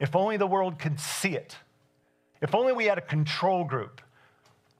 If 0.00 0.16
only 0.16 0.36
the 0.36 0.46
world 0.46 0.78
could 0.78 0.98
see 0.98 1.34
it. 1.34 1.56
If 2.40 2.54
only 2.54 2.72
we 2.72 2.86
had 2.86 2.98
a 2.98 3.02
control 3.02 3.64
group 3.64 4.00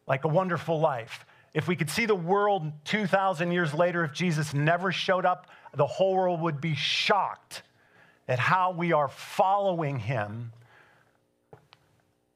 like 0.06 0.24
a 0.24 0.28
wonderful 0.28 0.80
life. 0.80 1.26
If 1.54 1.68
we 1.68 1.76
could 1.76 1.90
see 1.90 2.06
the 2.06 2.14
world 2.14 2.72
2,000 2.84 3.50
years 3.50 3.74
later, 3.74 4.04
if 4.04 4.12
Jesus 4.12 4.54
never 4.54 4.92
showed 4.92 5.26
up, 5.26 5.48
the 5.74 5.86
whole 5.86 6.14
world 6.14 6.40
would 6.40 6.60
be 6.60 6.74
shocked 6.74 7.62
at 8.28 8.38
how 8.38 8.70
we 8.70 8.92
are 8.92 9.08
following 9.08 9.99
him 9.99 10.52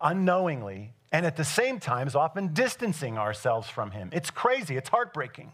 unknowingly 0.01 0.95
and 1.13 1.27
at 1.27 1.37
the 1.37 1.45
same 1.45 1.79
time 1.79 2.09
is 2.09 2.17
often 2.17 2.55
distancing 2.55 3.19
ourselves 3.19 3.69
from 3.69 3.91
him. 3.91 4.09
It's 4.13 4.31
crazy, 4.31 4.79
it's 4.79 4.89
heartbreaking. 4.89 5.53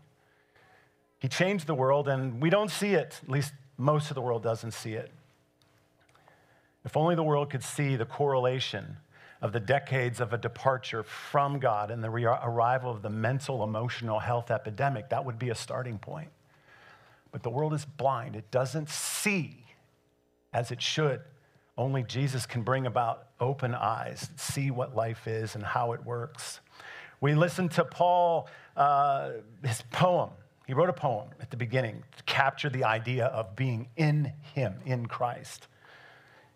He 1.18 1.26
changed 1.26 1.66
the 1.66 1.74
world 1.74 2.08
and 2.08 2.40
we 2.40 2.48
don't 2.48 2.70
see 2.70 2.94
it, 2.94 3.20
at 3.24 3.28
least 3.28 3.52
most 3.76 4.10
of 4.10 4.14
the 4.14 4.22
world 4.22 4.44
doesn't 4.44 4.70
see 4.70 4.94
it. 4.94 5.10
If 6.84 6.96
only 6.96 7.16
the 7.16 7.24
world 7.24 7.50
could 7.50 7.64
see 7.64 7.96
the 7.96 8.06
correlation 8.06 8.98
of 9.42 9.52
the 9.52 9.60
decades 9.60 10.20
of 10.20 10.32
a 10.32 10.38
departure 10.38 11.02
from 11.02 11.58
God 11.58 11.90
and 11.90 12.02
the 12.02 12.10
re- 12.10 12.24
arrival 12.24 12.90
of 12.90 13.02
the 13.02 13.10
mental 13.10 13.64
emotional 13.64 14.20
health 14.20 14.50
epidemic, 14.50 15.10
that 15.10 15.24
would 15.24 15.38
be 15.38 15.50
a 15.50 15.54
starting 15.56 15.98
point. 15.98 16.30
But 17.32 17.42
the 17.42 17.50
world 17.50 17.74
is 17.74 17.84
blind, 17.84 18.36
it 18.36 18.50
doesn't 18.52 18.88
see 18.88 19.67
as 20.52 20.70
it 20.70 20.80
should. 20.80 21.20
Only 21.76 22.02
Jesus 22.02 22.46
can 22.46 22.62
bring 22.62 22.86
about 22.86 23.28
open 23.40 23.74
eyes, 23.74 24.30
see 24.36 24.70
what 24.70 24.96
life 24.96 25.28
is 25.28 25.54
and 25.54 25.64
how 25.64 25.92
it 25.92 26.04
works. 26.04 26.60
We 27.20 27.34
listened 27.34 27.72
to 27.72 27.84
Paul, 27.84 28.48
uh, 28.76 29.30
his 29.64 29.82
poem. 29.92 30.30
He 30.66 30.74
wrote 30.74 30.88
a 30.88 30.94
poem 30.94 31.28
at 31.40 31.50
the 31.50 31.56
beginning 31.56 32.02
to 32.16 32.22
capture 32.24 32.68
the 32.68 32.84
idea 32.84 33.26
of 33.26 33.56
being 33.56 33.88
in 33.96 34.32
Him, 34.54 34.74
in 34.84 35.06
Christ. 35.06 35.66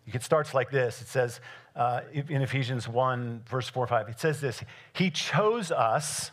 It 0.05 0.21
starts 0.21 0.53
like 0.53 0.69
this 0.69 1.01
it 1.01 1.07
says 1.07 1.39
uh, 1.75 2.01
in 2.13 2.41
Ephesians 2.41 2.87
1, 2.87 3.43
verse 3.49 3.69
4 3.69 3.83
or 3.83 3.87
5, 3.87 4.09
it 4.09 4.19
says 4.19 4.41
this 4.41 4.61
He 4.93 5.09
chose 5.09 5.71
us. 5.71 6.31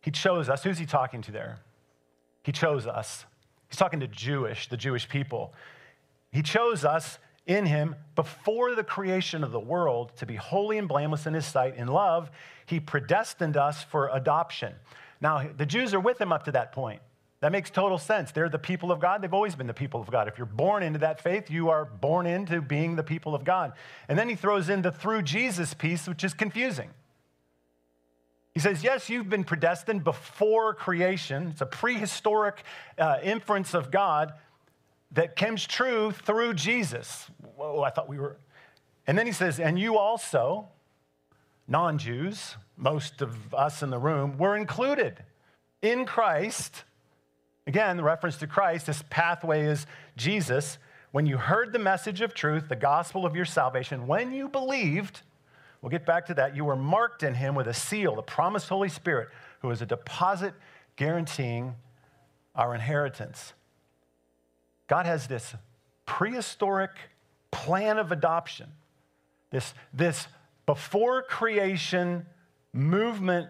He 0.00 0.10
chose 0.10 0.48
us. 0.48 0.62
Who's 0.62 0.78
he 0.78 0.86
talking 0.86 1.22
to 1.22 1.32
there? 1.32 1.58
He 2.42 2.52
chose 2.52 2.86
us. 2.86 3.24
He's 3.68 3.78
talking 3.78 4.00
to 4.00 4.06
Jewish, 4.06 4.68
the 4.68 4.76
Jewish 4.76 5.08
people. 5.08 5.54
He 6.34 6.42
chose 6.42 6.84
us 6.84 7.20
in 7.46 7.64
him 7.64 7.94
before 8.16 8.74
the 8.74 8.82
creation 8.82 9.44
of 9.44 9.52
the 9.52 9.60
world 9.60 10.10
to 10.16 10.26
be 10.26 10.34
holy 10.34 10.78
and 10.78 10.88
blameless 10.88 11.26
in 11.26 11.34
his 11.34 11.46
sight. 11.46 11.76
In 11.76 11.86
love, 11.86 12.28
he 12.66 12.80
predestined 12.80 13.56
us 13.56 13.84
for 13.84 14.10
adoption. 14.12 14.74
Now, 15.20 15.48
the 15.56 15.64
Jews 15.64 15.94
are 15.94 16.00
with 16.00 16.20
him 16.20 16.32
up 16.32 16.42
to 16.46 16.52
that 16.52 16.72
point. 16.72 17.00
That 17.38 17.52
makes 17.52 17.70
total 17.70 17.98
sense. 17.98 18.32
They're 18.32 18.48
the 18.48 18.58
people 18.58 18.90
of 18.90 18.98
God. 18.98 19.22
They've 19.22 19.32
always 19.32 19.54
been 19.54 19.68
the 19.68 19.74
people 19.74 20.00
of 20.00 20.10
God. 20.10 20.26
If 20.26 20.36
you're 20.36 20.46
born 20.46 20.82
into 20.82 20.98
that 20.98 21.20
faith, 21.20 21.52
you 21.52 21.68
are 21.68 21.84
born 21.84 22.26
into 22.26 22.60
being 22.60 22.96
the 22.96 23.04
people 23.04 23.36
of 23.36 23.44
God. 23.44 23.74
And 24.08 24.18
then 24.18 24.28
he 24.28 24.34
throws 24.34 24.68
in 24.68 24.82
the 24.82 24.90
through 24.90 25.22
Jesus 25.22 25.72
piece, 25.72 26.08
which 26.08 26.24
is 26.24 26.34
confusing. 26.34 26.90
He 28.54 28.60
says, 28.60 28.82
Yes, 28.82 29.08
you've 29.08 29.28
been 29.28 29.44
predestined 29.44 30.02
before 30.02 30.74
creation. 30.74 31.48
It's 31.52 31.60
a 31.60 31.66
prehistoric 31.66 32.64
uh, 32.98 33.18
inference 33.22 33.72
of 33.72 33.92
God 33.92 34.32
that 35.14 35.36
comes 35.36 35.66
true 35.66 36.12
through 36.12 36.54
Jesus. 36.54 37.30
Whoa, 37.56 37.82
I 37.82 37.90
thought 37.90 38.08
we 38.08 38.18
were. 38.18 38.38
And 39.06 39.16
then 39.18 39.26
he 39.26 39.32
says, 39.32 39.60
And 39.60 39.78
you 39.78 39.98
also, 39.98 40.68
non 41.66 41.98
Jews, 41.98 42.56
most 42.76 43.22
of 43.22 43.54
us 43.54 43.82
in 43.82 43.90
the 43.90 43.98
room, 43.98 44.38
were 44.38 44.56
included 44.56 45.22
in 45.82 46.06
Christ 46.06 46.84
Again, 47.66 47.96
the 47.96 48.02
reference 48.02 48.36
to 48.38 48.46
Christ, 48.46 48.86
this 48.86 49.02
pathway 49.08 49.66
is 49.66 49.86
Jesus. 50.16 50.78
When 51.12 51.24
you 51.24 51.38
heard 51.38 51.72
the 51.72 51.78
message 51.78 52.20
of 52.20 52.34
truth, 52.34 52.68
the 52.68 52.76
gospel 52.76 53.24
of 53.24 53.34
your 53.34 53.46
salvation, 53.46 54.06
when 54.06 54.32
you 54.32 54.48
believed, 54.48 55.22
we'll 55.80 55.90
get 55.90 56.04
back 56.04 56.26
to 56.26 56.34
that, 56.34 56.54
you 56.54 56.64
were 56.64 56.76
marked 56.76 57.22
in 57.22 57.34
him 57.34 57.54
with 57.54 57.66
a 57.66 57.74
seal, 57.74 58.16
the 58.16 58.22
promised 58.22 58.68
Holy 58.68 58.90
Spirit, 58.90 59.28
who 59.62 59.70
is 59.70 59.80
a 59.80 59.86
deposit 59.86 60.52
guaranteeing 60.96 61.74
our 62.54 62.74
inheritance. 62.74 63.54
God 64.86 65.06
has 65.06 65.26
this 65.26 65.54
prehistoric 66.06 66.90
plan 67.50 67.98
of 67.98 68.12
adoption, 68.12 68.68
this, 69.50 69.74
this 69.92 70.26
before 70.66 71.22
creation 71.22 72.26
movement 72.72 73.48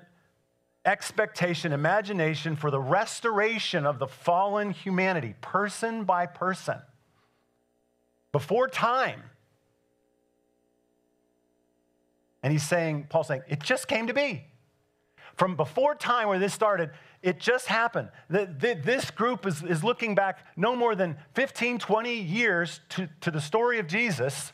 expectation, 0.84 1.72
imagination 1.72 2.56
for 2.56 2.70
the 2.70 2.80
restoration 2.80 3.86
of 3.86 3.98
the 3.98 4.06
fallen 4.06 4.70
humanity, 4.70 5.34
person 5.40 6.04
by 6.04 6.26
person, 6.26 6.78
before 8.32 8.68
time. 8.68 9.22
And 12.42 12.52
he's 12.52 12.62
saying, 12.62 13.06
Paul's 13.08 13.28
saying, 13.28 13.42
it 13.48 13.62
just 13.62 13.88
came 13.88 14.08
to 14.08 14.14
be. 14.14 14.44
From 15.36 15.56
before 15.56 15.94
time 15.94 16.28
where 16.28 16.38
this 16.38 16.54
started, 16.54 16.90
it 17.22 17.40
just 17.40 17.66
happened. 17.66 18.08
This 18.28 19.10
group 19.10 19.46
is, 19.46 19.62
is 19.62 19.82
looking 19.82 20.14
back 20.14 20.46
no 20.56 20.76
more 20.76 20.94
than 20.94 21.16
15, 21.34 21.78
20 21.78 22.14
years 22.14 22.80
to, 22.90 23.08
to 23.22 23.30
the 23.30 23.40
story 23.40 23.78
of 23.78 23.86
Jesus 23.86 24.52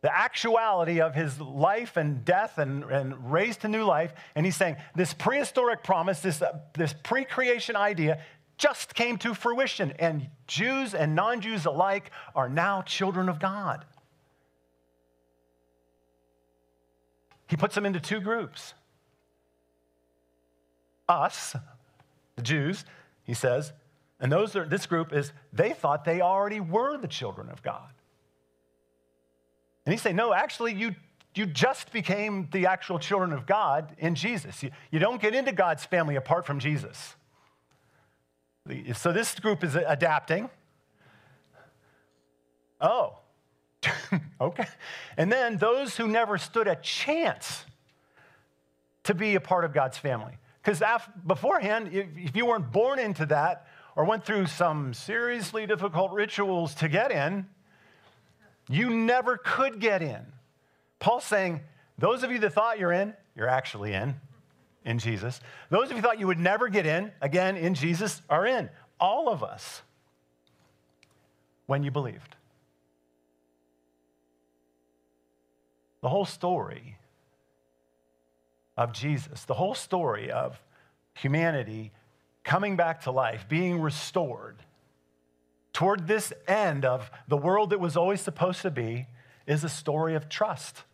the 0.00 0.16
actuality 0.16 1.00
of 1.00 1.14
his 1.14 1.40
life 1.40 1.96
and 1.96 2.24
death 2.24 2.58
and, 2.58 2.84
and 2.84 3.32
raised 3.32 3.62
to 3.62 3.68
new 3.68 3.84
life. 3.84 4.14
And 4.34 4.46
he's 4.46 4.56
saying 4.56 4.76
this 4.94 5.12
prehistoric 5.12 5.82
promise, 5.82 6.20
this, 6.20 6.40
uh, 6.40 6.58
this 6.74 6.94
pre 7.02 7.24
creation 7.24 7.74
idea, 7.74 8.22
just 8.58 8.94
came 8.94 9.18
to 9.18 9.34
fruition, 9.34 9.92
and 9.98 10.28
Jews 10.46 10.94
and 10.94 11.14
non 11.14 11.40
Jews 11.40 11.64
alike 11.64 12.10
are 12.34 12.48
now 12.48 12.82
children 12.82 13.28
of 13.28 13.40
God. 13.40 13.84
He 17.48 17.56
puts 17.56 17.74
them 17.74 17.86
into 17.86 18.00
two 18.00 18.20
groups 18.20 18.74
us, 21.08 21.56
the 22.36 22.42
Jews, 22.42 22.84
he 23.24 23.34
says, 23.34 23.72
and 24.20 24.32
those 24.32 24.56
are, 24.56 24.64
this 24.64 24.86
group 24.86 25.12
is 25.12 25.32
they 25.52 25.70
thought 25.72 26.04
they 26.04 26.20
already 26.20 26.60
were 26.60 26.98
the 26.98 27.08
children 27.08 27.48
of 27.50 27.62
God. 27.62 27.90
And 29.86 29.92
he 29.92 29.98
said, 29.98 30.16
No, 30.16 30.34
actually, 30.34 30.74
you, 30.74 30.94
you 31.34 31.46
just 31.46 31.92
became 31.92 32.48
the 32.52 32.66
actual 32.66 32.98
children 32.98 33.32
of 33.32 33.46
God 33.46 33.94
in 33.98 34.14
Jesus. 34.14 34.62
You, 34.62 34.70
you 34.90 34.98
don't 34.98 35.20
get 35.20 35.34
into 35.34 35.52
God's 35.52 35.84
family 35.84 36.16
apart 36.16 36.44
from 36.44 36.58
Jesus. 36.58 37.14
So 38.94 39.12
this 39.12 39.34
group 39.38 39.64
is 39.64 39.76
adapting. 39.76 40.50
Oh, 42.80 43.18
okay. 44.40 44.66
And 45.16 45.32
then 45.32 45.56
those 45.56 45.96
who 45.96 46.06
never 46.06 46.36
stood 46.38 46.68
a 46.68 46.76
chance 46.76 47.64
to 49.04 49.14
be 49.14 49.36
a 49.36 49.40
part 49.40 49.64
of 49.64 49.72
God's 49.72 49.96
family. 49.96 50.34
Because 50.68 51.02
beforehand, 51.26 51.88
if 51.94 52.36
you 52.36 52.44
weren't 52.44 52.70
born 52.70 52.98
into 52.98 53.24
that 53.24 53.68
or 53.96 54.04
went 54.04 54.26
through 54.26 54.44
some 54.44 54.92
seriously 54.92 55.66
difficult 55.66 56.12
rituals 56.12 56.74
to 56.74 56.90
get 56.90 57.10
in, 57.10 57.46
you 58.68 58.90
never 58.90 59.38
could 59.38 59.80
get 59.80 60.02
in. 60.02 60.20
Paul's 60.98 61.24
saying, 61.24 61.62
those 61.96 62.22
of 62.22 62.30
you 62.30 62.38
that 62.40 62.52
thought 62.52 62.78
you're 62.78 62.92
in, 62.92 63.14
you're 63.34 63.48
actually 63.48 63.94
in, 63.94 64.14
in 64.84 64.98
Jesus. 64.98 65.40
Those 65.70 65.90
of 65.90 65.96
you 65.96 66.02
thought 66.02 66.20
you 66.20 66.26
would 66.26 66.38
never 66.38 66.68
get 66.68 66.84
in, 66.84 67.12
again, 67.22 67.56
in 67.56 67.72
Jesus, 67.72 68.20
are 68.28 68.44
in. 68.44 68.68
All 69.00 69.30
of 69.30 69.42
us, 69.42 69.80
when 71.64 71.82
you 71.82 71.90
believed. 71.90 72.36
The 76.02 76.10
whole 76.10 76.26
story 76.26 76.98
of 78.78 78.92
Jesus, 78.92 79.44
the 79.44 79.54
whole 79.54 79.74
story 79.74 80.30
of 80.30 80.62
humanity 81.14 81.90
coming 82.44 82.76
back 82.76 83.02
to 83.02 83.10
life, 83.10 83.46
being 83.48 83.80
restored 83.80 84.56
toward 85.72 86.06
this 86.06 86.32
end 86.46 86.84
of 86.84 87.10
the 87.26 87.36
world 87.36 87.70
that 87.70 87.80
was 87.80 87.96
always 87.96 88.20
supposed 88.20 88.62
to 88.62 88.70
be, 88.70 89.06
is 89.48 89.64
a 89.64 89.68
story 89.68 90.14
of 90.14 90.28
trust. 90.28 90.84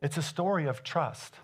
It's 0.00 0.16
a 0.16 0.22
story 0.22 0.66
of 0.66 0.84
trust. 0.84 1.34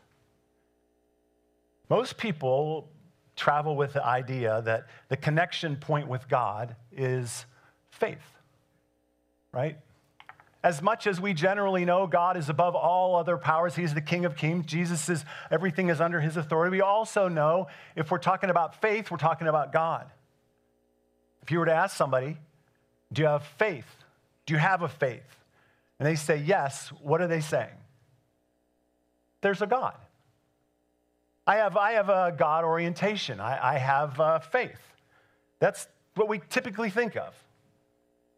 Most 1.90 2.16
people 2.16 2.88
travel 3.35 3.75
with 3.75 3.95
the 3.95 4.07
idea 4.07 4.62
that 4.64 4.87
the 5.09 5.16
connection 5.16 5.75
point 5.75 6.07
with 6.07 6.28
God 6.28 6.76
is 6.92 7.47
faith, 7.90 8.38
right? 9.52 9.76
As 10.64 10.81
much 10.81 11.09
as 11.09 11.21
we 11.21 11.35
generally 11.35 11.85
know 11.85 12.07
God 12.07 12.37
is 12.37 12.49
above 12.49 12.76
all 12.76 13.16
other 13.16 13.37
powers, 13.37 13.75
He's 13.75 13.95
the 13.95 14.00
King 14.00 14.25
of 14.25 14.37
Kings. 14.37 14.66
Jesus 14.66 15.09
is, 15.09 15.25
everything 15.50 15.88
is 15.88 16.00
under 16.00 16.21
His 16.21 16.37
authority. 16.37 16.71
We 16.71 16.81
also 16.81 17.26
know 17.28 17.66
if 17.97 18.11
we're 18.11 18.19
talking 18.19 18.49
about 18.49 18.81
faith, 18.81 19.11
we're 19.11 19.16
talking 19.16 19.49
about 19.49 19.73
God. 19.73 20.09
If 21.42 21.50
you 21.50 21.59
were 21.59 21.66
to 21.66 21.75
ask 21.75 21.97
somebody, 21.97 22.37
Do 23.12 23.23
you 23.23 23.28
have 23.28 23.45
faith? 23.59 23.87
Do 24.47 24.54
you 24.54 24.59
have 24.59 24.83
a 24.83 24.88
faith? 24.88 25.26
And 25.99 26.07
they 26.07 26.14
say 26.14 26.37
yes, 26.37 26.92
what 27.02 27.21
are 27.21 27.28
they 27.28 27.40
saying? 27.40 27.76
There's 29.40 29.62
a 29.62 29.66
God. 29.66 29.97
I 31.47 31.57
have, 31.57 31.76
I 31.76 31.92
have 31.92 32.09
a 32.09 32.33
God 32.37 32.64
orientation, 32.64 33.40
I, 33.40 33.75
I 33.75 33.78
have 33.78 34.21
uh, 34.21 34.38
faith. 34.38 34.81
That's 35.59 35.88
what 36.14 36.28
we 36.28 36.40
typically 36.50 36.90
think 36.90 37.16
of. 37.16 37.35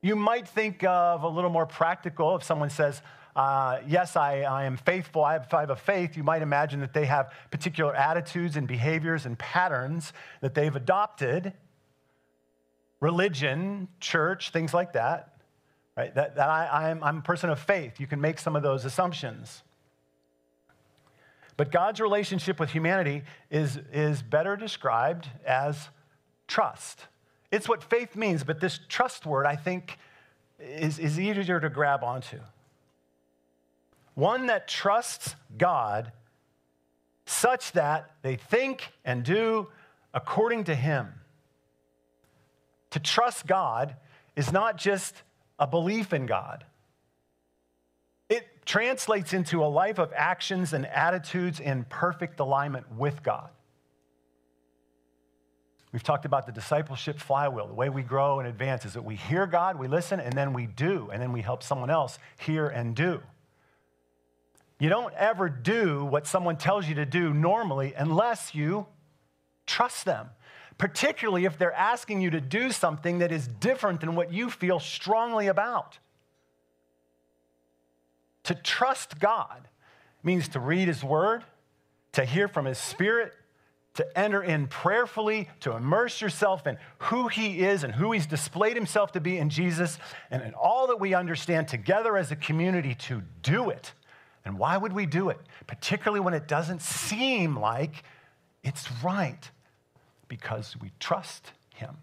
You 0.05 0.17
might 0.17 0.47
think 0.47 0.85
of 0.85 1.23
a 1.23 1.29
little 1.29 1.49
more 1.49 1.65
practical 1.65 2.37
if 2.37 2.43
someone 2.43 2.69
says, 2.69 3.01
uh, 3.35 3.79
Yes, 3.89 4.17
I, 4.17 4.43
I 4.43 4.65
am 4.65 4.77
faithful, 4.77 5.25
I 5.25 5.33
have, 5.33 5.55
I 5.55 5.61
have 5.61 5.71
a 5.71 5.77
faith. 5.77 6.15
You 6.15 6.23
might 6.23 6.43
imagine 6.43 6.81
that 6.81 6.93
they 6.93 7.07
have 7.07 7.33
particular 7.51 7.95
attitudes 7.95 8.59
and 8.59 8.69
behaviors 8.69 9.25
and 9.25 9.39
patterns 9.39 10.13
that 10.43 10.53
they've 10.53 10.77
adopted 10.77 11.55
religion, 13.01 13.89
church, 13.99 14.51
things 14.51 14.75
like 14.75 14.93
that. 14.93 15.39
Right? 15.97 16.15
That, 16.15 16.37
that 16.37 16.51
I, 16.51 16.91
I'm, 16.91 17.03
I'm 17.03 17.19
a 17.19 17.23
person 17.23 17.49
of 17.49 17.59
faith. 17.59 17.99
You 17.99 18.07
can 18.07 18.21
make 18.21 18.39
some 18.39 18.57
of 18.57 18.63
those 18.63 18.85
assumptions. 18.85 19.63
But 21.57 21.73
God's 21.73 21.99
relationship 21.99 22.61
with 22.61 22.69
humanity 22.69 23.23
is, 23.51 23.81
is 23.91 24.21
better 24.21 24.55
described 24.55 25.31
as 25.47 25.89
trust. 26.47 27.07
It's 27.55 27.69
what 27.69 27.85
faith 27.85 28.17
means, 28.17 28.43
but 28.43 28.59
this 28.59 28.81
trust 28.89 29.27
word, 29.27 29.47
I 29.47 29.55
think, 29.55 29.97
is, 30.59 30.99
is 30.99 31.21
easier 31.21 31.61
to 31.61 31.69
grab 31.69 32.03
onto. 32.03 32.41
One 34.15 34.47
that 34.47 34.67
trusts 34.67 35.37
God 35.57 36.11
such 37.27 37.71
that 37.73 38.11
they 38.23 38.35
think 38.35 38.91
and 39.05 39.23
do 39.23 39.69
according 40.13 40.65
to 40.65 40.75
Him. 40.75 41.09
To 42.91 42.99
trust 42.99 43.47
God 43.47 43.95
is 44.35 44.51
not 44.51 44.77
just 44.77 45.23
a 45.57 45.67
belief 45.67 46.13
in 46.13 46.27
God, 46.27 46.65
it 48.29 48.67
translates 48.67 49.33
into 49.33 49.63
a 49.63 49.67
life 49.67 49.99
of 49.99 50.13
actions 50.17 50.73
and 50.73 50.87
attitudes 50.87 51.61
in 51.61 51.85
perfect 51.85 52.41
alignment 52.41 52.91
with 52.93 53.23
God. 53.23 53.51
We've 55.95 56.03
talked 56.03 56.25
about 56.25 56.45
the 56.45 56.51
discipleship 56.51 57.21
flywheel. 57.21 57.69
The 57.69 57.75
way 57.75 57.89
we 57.89 58.03
grow 58.03 58.41
and 58.41 58.49
advance 58.49 58.85
is 58.85 58.95
that 58.95 59.05
we 59.05 59.15
hear 59.15 59.47
God, 59.47 59.79
we 59.79 59.87
listen, 59.87 60.19
and 60.19 60.33
then 60.33 60.53
we 60.53 60.67
do, 60.67 61.09
and 61.13 61.23
then 61.23 61.31
we 61.31 61.41
help 61.41 61.63
someone 61.63 61.89
else 61.89 62.19
hear 62.37 62.67
and 62.67 62.97
do. 62.97 63.23
You 64.81 64.89
don't 64.89 65.15
ever 65.15 65.49
do 65.49 66.05
what 66.05 66.27
someone 66.27 66.57
tells 66.57 66.89
you 66.89 66.97
to 66.97 67.07
do 67.07 67.33
normally 67.33 67.95
unless 67.97 68.57
you 68.57 68.89
trust 69.69 70.05
them, 70.05 70.31
particularly 70.79 71.45
if 71.45 71.59
they're 71.59 71.73
asking 71.73 72.21
you 72.21 72.31
to 72.31 72.41
do 72.41 72.73
something 72.73 73.21
that 73.21 73.31
is 73.31 73.47
different 73.47 74.01
than 74.01 74.17
what 74.17 74.33
you 74.33 74.51
feel 74.51 74.81
strongly 74.81 75.47
about. 75.47 76.01
To 78.43 78.57
trust 78.57 79.21
God 79.21 79.69
means 80.25 80.49
to 80.49 80.59
read 80.59 80.89
His 80.89 81.05
Word, 81.05 81.45
to 82.15 82.25
hear 82.25 82.49
from 82.49 82.65
His 82.65 82.79
Spirit, 82.79 83.33
to 83.95 84.19
enter 84.19 84.43
in 84.43 84.67
prayerfully, 84.67 85.49
to 85.61 85.73
immerse 85.73 86.21
yourself 86.21 86.67
in 86.67 86.77
who 86.99 87.29
He 87.29 87.61
is 87.61 87.85
and 87.85 87.95
who 87.95 88.13
He's 88.13 88.27
displayed 88.27 88.77
Himself 88.77 89.13
to 89.13 89.21
be 89.21 89.39
in 89.39 89.51
Jesus, 89.51 89.99
and 90.31 90.43
in 90.43 90.53
all 90.55 90.89
that 90.89 91.01
we 91.01 91.15
understand 91.15 91.69
together 91.69 92.17
as 92.17 92.31
a 92.31 92.37
community 92.37 92.95
to 92.95 93.23
do 93.43 93.71
it. 93.71 93.93
And 94.45 94.59
why 94.59 94.77
would 94.77 94.93
we 94.93 95.07
do 95.07 95.31
it? 95.31 95.39
Particularly 95.67 96.21
when 96.21 96.35
it 96.35 96.49
doesn't 96.49 96.83
seem 96.83 97.59
like 97.59 98.03
it's 98.63 98.91
right, 99.03 99.51
because 100.29 100.77
we 100.81 100.91
trust 100.99 101.53
Him. 101.75 101.97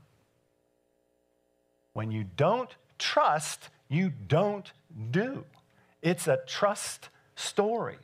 When 1.93 2.12
you 2.12 2.25
don't 2.38 2.73
trust, 2.97 3.69
you 3.89 4.12
don't 4.27 4.71
do. 5.12 5.43
It's 6.01 6.27
a 6.27 6.39
trust 6.47 7.10
story. 7.36 7.97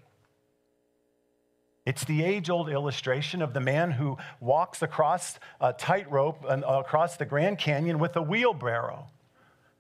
It's 1.88 2.04
the 2.04 2.22
age 2.22 2.50
old 2.50 2.68
illustration 2.68 3.42
of 3.42 3.54
the 3.54 3.62
man 3.62 3.92
who 3.92 4.18
walks 4.42 4.82
across 4.82 5.40
a 5.62 5.72
tightrope 5.72 6.44
across 6.46 7.16
the 7.16 7.24
Grand 7.24 7.60
Canyon 7.60 7.98
with 7.98 8.18
a 8.18 8.22
wheelbarrow. 8.22 9.08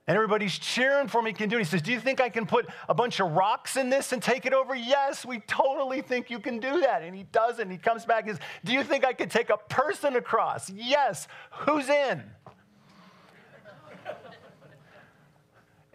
And 0.08 0.16
everybody's 0.16 0.58
cheering 0.58 1.10
for 1.10 1.20
him. 1.20 1.26
He 1.26 1.34
can 1.34 1.50
do 1.50 1.58
it. 1.58 1.60
He 1.60 1.66
says, 1.66 1.82
Do 1.82 1.92
you 1.92 2.00
think 2.00 2.22
I 2.22 2.30
can 2.30 2.46
put 2.46 2.66
a 2.88 2.94
bunch 2.94 3.20
of 3.20 3.34
rocks 3.34 3.76
in 3.76 3.90
this 3.90 4.14
and 4.14 4.24
take 4.24 4.46
it 4.46 4.54
over? 4.54 4.74
Yes, 4.74 5.26
we 5.26 5.40
totally 5.40 6.02
think 6.02 6.30
you 6.30 6.40
can 6.40 6.62
do 6.62 6.80
that. 6.80 7.04
And 7.04 7.14
he 7.14 7.24
does 7.24 7.60
it. 7.60 7.64
And 7.64 7.74
he 7.74 7.78
comes 7.78 8.06
back 8.06 8.26
and 8.26 8.38
says, 8.38 8.46
Do 8.64 8.72
you 8.72 8.86
think 8.86 9.04
I 9.04 9.12
could 9.12 9.30
take 9.30 9.50
a 9.50 9.58
person 9.58 10.16
across? 10.16 10.70
Yes. 10.70 11.28
Who's 11.52 11.90
in? 11.90 12.24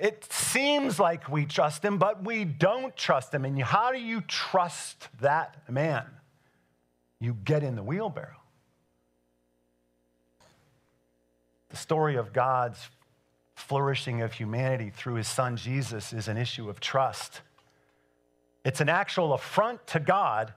It 0.02 0.26
seems 0.32 0.98
like 0.98 1.28
we 1.28 1.46
trust 1.46 1.84
him, 1.84 1.96
but 1.96 2.24
we 2.24 2.44
don't 2.44 2.96
trust 2.96 3.32
him. 3.32 3.44
And 3.44 3.62
how 3.62 3.92
do 3.92 4.00
you 4.00 4.20
trust 4.22 5.06
that 5.20 5.62
man? 5.70 6.04
You 7.20 7.36
get 7.44 7.62
in 7.62 7.76
the 7.76 7.84
wheelbarrow. 7.84 8.40
The 11.68 11.76
story 11.76 12.16
of 12.16 12.32
God's 12.32 12.90
flourishing 13.54 14.22
of 14.22 14.32
humanity 14.32 14.90
through 14.90 15.14
his 15.14 15.28
son 15.28 15.56
Jesus 15.56 16.12
is 16.12 16.26
an 16.26 16.36
issue 16.36 16.68
of 16.68 16.80
trust. 16.80 17.40
It's 18.64 18.80
an 18.80 18.88
actual 18.88 19.34
affront 19.34 19.86
to 19.86 20.00
God 20.00 20.52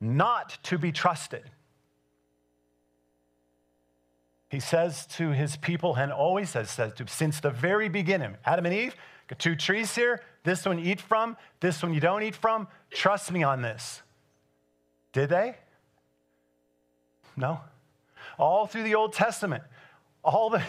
not 0.00 0.56
to 0.62 0.78
be 0.78 0.92
trusted. 0.92 1.42
He 4.48 4.60
says 4.60 5.06
to 5.16 5.30
his 5.30 5.56
people, 5.56 5.94
and 5.94 6.10
always 6.10 6.50
says, 6.50 6.70
says 6.70 6.94
to, 6.94 7.06
since 7.06 7.40
the 7.40 7.50
very 7.50 7.88
beginning, 7.88 8.36
Adam 8.46 8.64
and 8.66 8.74
Eve, 8.74 8.94
got 9.28 9.38
two 9.38 9.54
trees 9.54 9.94
here. 9.94 10.22
This 10.44 10.64
one 10.64 10.78
you 10.78 10.92
eat 10.92 11.00
from, 11.00 11.36
this 11.60 11.82
one 11.82 11.92
you 11.92 12.00
don't 12.00 12.22
eat 12.22 12.34
from. 12.34 12.66
Trust 12.90 13.30
me 13.30 13.42
on 13.42 13.60
this. 13.60 14.02
Did 15.12 15.28
they? 15.28 15.56
No. 17.36 17.60
all 18.38 18.66
through 18.66 18.84
the 18.84 18.94
Old 18.94 19.12
Testament. 19.12 19.62
All 20.24 20.50
the, 20.50 20.62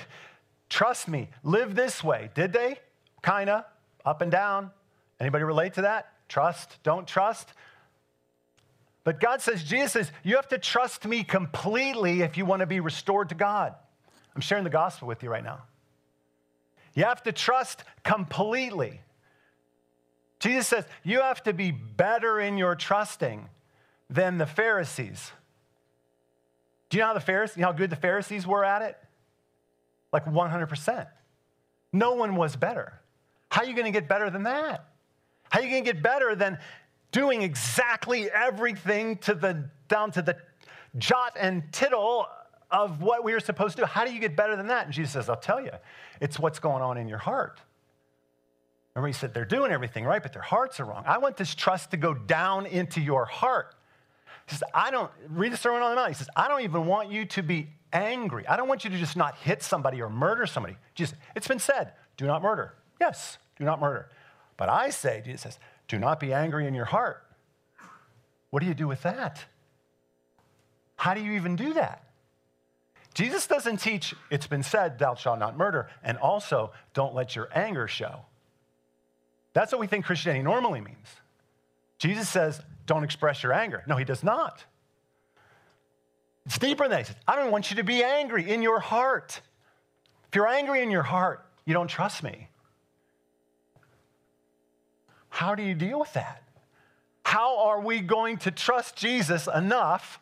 trust 0.69 1.07
me, 1.07 1.29
live 1.43 1.75
this 1.75 2.03
way. 2.03 2.29
Did 2.35 2.53
they? 2.53 2.79
Kinda, 3.23 3.65
up 4.05 4.21
and 4.21 4.31
down. 4.31 4.71
Anybody 5.19 5.43
relate 5.43 5.73
to 5.75 5.81
that? 5.83 6.13
Trust, 6.27 6.77
don't 6.83 7.07
trust. 7.07 7.53
But 9.09 9.19
God 9.19 9.41
says, 9.41 9.63
Jesus 9.63 9.91
says, 9.93 10.11
you 10.23 10.35
have 10.35 10.49
to 10.49 10.59
trust 10.59 11.03
me 11.03 11.23
completely 11.23 12.21
if 12.21 12.37
you 12.37 12.45
want 12.45 12.59
to 12.59 12.67
be 12.67 12.79
restored 12.79 13.29
to 13.29 13.35
God. 13.35 13.73
I'm 14.35 14.41
sharing 14.41 14.63
the 14.63 14.69
gospel 14.69 15.07
with 15.07 15.23
you 15.23 15.31
right 15.31 15.43
now. 15.43 15.63
You 16.93 17.05
have 17.05 17.23
to 17.23 17.31
trust 17.31 17.83
completely. 18.03 19.01
Jesus 20.37 20.67
says, 20.67 20.85
you 21.03 21.21
have 21.21 21.41
to 21.45 21.53
be 21.53 21.71
better 21.71 22.39
in 22.39 22.59
your 22.59 22.75
trusting 22.75 23.49
than 24.11 24.37
the 24.37 24.45
Pharisees. 24.45 25.31
Do 26.91 26.97
you 26.97 27.01
know 27.01 27.07
how 27.07 27.13
the 27.15 27.19
Pharisees, 27.19 27.57
you 27.57 27.61
know 27.63 27.69
how 27.69 27.73
good 27.73 27.89
the 27.89 27.95
Pharisees 27.95 28.45
were 28.45 28.63
at 28.63 28.83
it? 28.83 28.95
Like 30.13 30.25
100%. 30.25 31.07
No 31.91 32.13
one 32.13 32.35
was 32.35 32.55
better. 32.55 32.93
How 33.49 33.63
are 33.63 33.65
you 33.65 33.73
going 33.73 33.91
to 33.91 33.91
get 33.91 34.07
better 34.07 34.29
than 34.29 34.43
that? 34.43 34.85
How 35.49 35.61
are 35.61 35.63
you 35.63 35.71
going 35.71 35.83
to 35.83 35.93
get 35.93 36.03
better 36.03 36.35
than 36.35 36.59
doing 37.11 37.41
exactly 37.41 38.29
everything 38.29 39.17
to 39.17 39.33
the 39.33 39.69
down 39.87 40.11
to 40.11 40.21
the 40.21 40.37
jot 40.97 41.35
and 41.39 41.63
tittle 41.71 42.27
of 42.71 43.01
what 43.01 43.23
we 43.23 43.33
are 43.33 43.39
supposed 43.39 43.75
to 43.77 43.83
do? 43.83 43.85
How 43.85 44.05
do 44.05 44.13
you 44.13 44.19
get 44.19 44.35
better 44.35 44.55
than 44.55 44.67
that? 44.67 44.85
And 44.85 44.93
Jesus 44.93 45.13
says, 45.13 45.29
I'll 45.29 45.35
tell 45.35 45.61
you, 45.61 45.71
it's 46.21 46.39
what's 46.39 46.59
going 46.59 46.83
on 46.83 46.97
in 46.97 47.07
your 47.07 47.17
heart. 47.17 47.59
Remember, 48.93 49.07
he 49.07 49.13
said 49.13 49.33
they're 49.33 49.45
doing 49.45 49.71
everything 49.71 50.03
right, 50.03 50.21
but 50.21 50.33
their 50.33 50.41
hearts 50.41 50.79
are 50.79 50.85
wrong. 50.85 51.03
I 51.05 51.17
want 51.19 51.37
this 51.37 51.55
trust 51.55 51.91
to 51.91 51.97
go 51.97 52.13
down 52.13 52.65
into 52.65 52.99
your 53.01 53.25
heart. 53.25 53.75
He 54.47 54.55
says, 54.55 54.63
I 54.73 54.91
don't, 54.91 55.11
read 55.29 55.53
the 55.53 55.57
Sermon 55.57 55.81
on 55.81 55.91
the 55.91 55.95
Mount. 55.95 56.09
He 56.09 56.15
says, 56.15 56.29
I 56.35 56.47
don't 56.47 56.61
even 56.61 56.85
want 56.85 57.11
you 57.11 57.25
to 57.25 57.43
be 57.43 57.69
angry. 57.93 58.47
I 58.47 58.57
don't 58.57 58.67
want 58.67 58.83
you 58.83 58.89
to 58.89 58.97
just 58.97 59.15
not 59.15 59.37
hit 59.37 59.61
somebody 59.61 60.01
or 60.01 60.09
murder 60.09 60.45
somebody. 60.47 60.75
Just, 60.95 61.13
it's 61.35 61.47
been 61.47 61.59
said, 61.59 61.93
do 62.17 62.25
not 62.25 62.41
murder. 62.41 62.73
Yes, 62.99 63.37
do 63.57 63.63
not 63.63 63.79
murder. 63.79 64.09
But 64.57 64.69
I 64.69 64.89
say, 64.89 65.21
Jesus 65.23 65.41
says, 65.41 65.59
do 65.89 65.99
not 65.99 66.21
be 66.21 66.31
angry 66.31 66.65
in 66.65 66.73
your 66.73 66.85
heart. 66.85 67.25
What 68.51 68.61
do 68.61 68.67
you 68.67 68.73
do 68.73 68.87
with 68.87 69.01
that? 69.01 69.43
How 70.95 71.13
do 71.13 71.21
you 71.21 71.33
even 71.33 71.57
do 71.57 71.73
that? 71.73 72.03
Jesus 73.13 73.47
doesn't 73.47 73.77
teach, 73.77 74.15
it's 74.29 74.47
been 74.47 74.63
said, 74.63 74.99
thou 74.99 75.15
shalt 75.15 75.39
not 75.39 75.57
murder, 75.57 75.89
and 76.03 76.17
also 76.17 76.71
don't 76.93 77.13
let 77.13 77.35
your 77.35 77.49
anger 77.53 77.87
show. 77.87 78.21
That's 79.53 79.71
what 79.71 79.81
we 79.81 79.87
think 79.87 80.05
Christianity 80.05 80.43
normally 80.43 80.79
means. 80.79 81.07
Jesus 81.97 82.29
says, 82.29 82.61
don't 82.85 83.03
express 83.03 83.43
your 83.43 83.51
anger. 83.51 83.83
No, 83.87 83.97
he 83.97 84.05
does 84.05 84.23
not. 84.23 84.63
It's 86.45 86.57
deeper 86.57 86.83
than 86.85 86.91
that. 86.91 86.99
He 86.99 87.05
says, 87.05 87.15
I 87.27 87.35
don't 87.35 87.51
want 87.51 87.71
you 87.71 87.77
to 87.77 87.83
be 87.83 88.03
angry 88.03 88.49
in 88.49 88.61
your 88.61 88.79
heart. 88.79 89.41
If 90.29 90.35
you're 90.35 90.47
angry 90.47 90.81
in 90.81 90.91
your 90.91 91.03
heart, 91.03 91.45
you 91.65 91.73
don't 91.73 91.87
trust 91.87 92.23
me. 92.23 92.47
How 95.39 95.55
do 95.55 95.63
you 95.63 95.73
deal 95.73 95.97
with 95.97 96.11
that? 96.15 96.43
How 97.23 97.59
are 97.59 97.79
we 97.79 98.01
going 98.01 98.39
to 98.39 98.51
trust 98.51 98.97
Jesus 98.97 99.47
enough? 99.47 100.19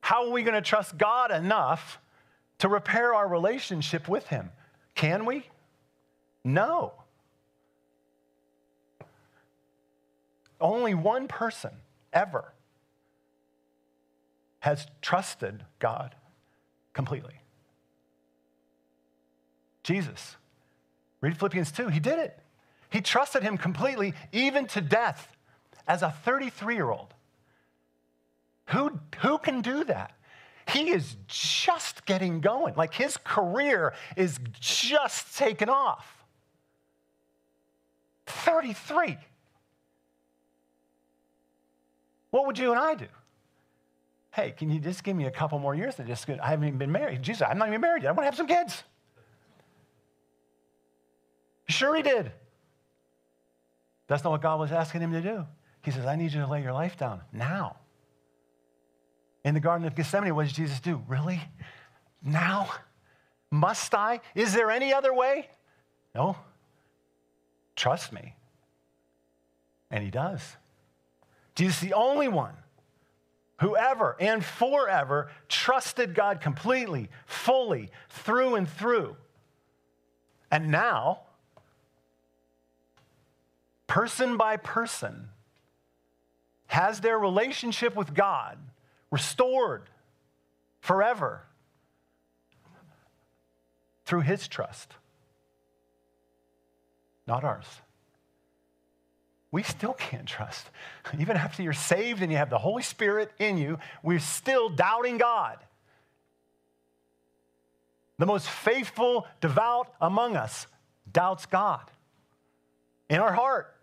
How 0.00 0.24
are 0.24 0.30
we 0.30 0.42
going 0.42 0.54
to 0.54 0.62
trust 0.62 0.96
God 0.96 1.30
enough 1.30 2.00
to 2.60 2.68
repair 2.70 3.12
our 3.12 3.28
relationship 3.28 4.08
with 4.08 4.26
Him? 4.28 4.52
Can 4.94 5.26
we? 5.26 5.44
No. 6.44 6.94
Only 10.62 10.94
one 10.94 11.28
person 11.28 11.72
ever 12.10 12.54
has 14.60 14.86
trusted 15.02 15.62
God 15.78 16.14
completely 16.94 17.34
Jesus. 19.82 20.36
Read 21.20 21.36
Philippians 21.36 21.70
2. 21.70 21.88
He 21.88 22.00
did 22.00 22.18
it. 22.18 22.40
He 22.90 23.00
trusted 23.00 23.42
him 23.42 23.58
completely, 23.58 24.14
even 24.32 24.66
to 24.68 24.80
death, 24.80 25.36
as 25.86 26.02
a 26.02 26.10
33 26.24 26.74
year 26.74 26.90
old. 26.90 27.14
Who, 28.66 28.98
who 29.18 29.38
can 29.38 29.60
do 29.60 29.84
that? 29.84 30.12
He 30.68 30.90
is 30.90 31.16
just 31.28 32.04
getting 32.06 32.40
going. 32.40 32.74
Like 32.74 32.92
his 32.92 33.16
career 33.16 33.94
is 34.16 34.38
just 34.58 35.36
taken 35.36 35.68
off. 35.68 36.24
33. 38.26 39.16
What 42.30 42.46
would 42.46 42.58
you 42.58 42.72
and 42.72 42.80
I 42.80 42.94
do? 42.96 43.06
Hey, 44.32 44.50
can 44.50 44.68
you 44.68 44.80
just 44.80 45.02
give 45.04 45.16
me 45.16 45.26
a 45.26 45.30
couple 45.30 45.58
more 45.58 45.74
years? 45.74 45.98
I 45.98 46.02
just 46.02 46.28
I 46.28 46.48
haven't 46.48 46.66
even 46.66 46.78
been 46.78 46.92
married. 46.92 47.22
Jesus, 47.22 47.46
I'm 47.48 47.56
not 47.56 47.68
even 47.68 47.80
married 47.80 48.02
yet. 48.02 48.10
I 48.10 48.12
want 48.12 48.22
to 48.22 48.24
have 48.26 48.36
some 48.36 48.48
kids. 48.48 48.82
Sure, 51.68 51.94
he 51.94 52.02
did. 52.02 52.32
That's 54.08 54.22
not 54.22 54.30
what 54.30 54.42
God 54.42 54.60
was 54.60 54.72
asking 54.72 55.00
him 55.00 55.12
to 55.12 55.20
do. 55.20 55.46
He 55.82 55.90
says, 55.90 56.06
I 56.06 56.16
need 56.16 56.32
you 56.32 56.40
to 56.40 56.46
lay 56.46 56.62
your 56.62 56.72
life 56.72 56.96
down 56.96 57.20
now. 57.32 57.76
In 59.44 59.54
the 59.54 59.60
Garden 59.60 59.86
of 59.86 59.94
Gethsemane, 59.94 60.34
what 60.34 60.44
does 60.44 60.52
Jesus 60.52 60.80
do? 60.80 61.02
Really? 61.06 61.40
Now? 62.22 62.68
Must 63.50 63.94
I? 63.94 64.20
Is 64.34 64.52
there 64.52 64.70
any 64.70 64.92
other 64.92 65.14
way? 65.14 65.48
No. 66.14 66.36
Trust 67.76 68.12
me. 68.12 68.34
And 69.90 70.02
he 70.02 70.10
does. 70.10 70.42
Jesus, 71.54 71.80
the 71.80 71.94
only 71.94 72.28
one 72.28 72.54
who 73.60 73.76
ever 73.76 74.16
and 74.20 74.44
forever 74.44 75.30
trusted 75.48 76.14
God 76.14 76.40
completely, 76.40 77.08
fully, 77.26 77.90
through 78.08 78.56
and 78.56 78.68
through. 78.68 79.16
And 80.50 80.70
now, 80.70 81.20
person 83.86 84.36
by 84.36 84.56
person, 84.56 85.28
has 86.66 87.00
their 87.00 87.18
relationship 87.18 87.94
with 87.94 88.14
God 88.14 88.58
restored 89.10 89.82
forever 90.80 91.42
through 94.04 94.20
his 94.20 94.48
trust, 94.48 94.94
not 97.26 97.44
ours. 97.44 97.66
We 99.50 99.62
still 99.62 99.94
can't 99.94 100.26
trust. 100.26 100.66
Even 101.18 101.36
after 101.36 101.62
you're 101.62 101.72
saved 101.72 102.22
and 102.22 102.30
you 102.30 102.38
have 102.38 102.50
the 102.50 102.58
Holy 102.58 102.82
Spirit 102.82 103.32
in 103.38 103.58
you, 103.58 103.78
we're 104.02 104.18
still 104.18 104.68
doubting 104.68 105.18
God. 105.18 105.58
The 108.18 108.26
most 108.26 108.48
faithful, 108.48 109.26
devout 109.40 109.92
among 110.00 110.36
us 110.36 110.66
doubts 111.10 111.46
God 111.46 111.90
in 113.08 113.20
our 113.20 113.32
heart. 113.32 113.75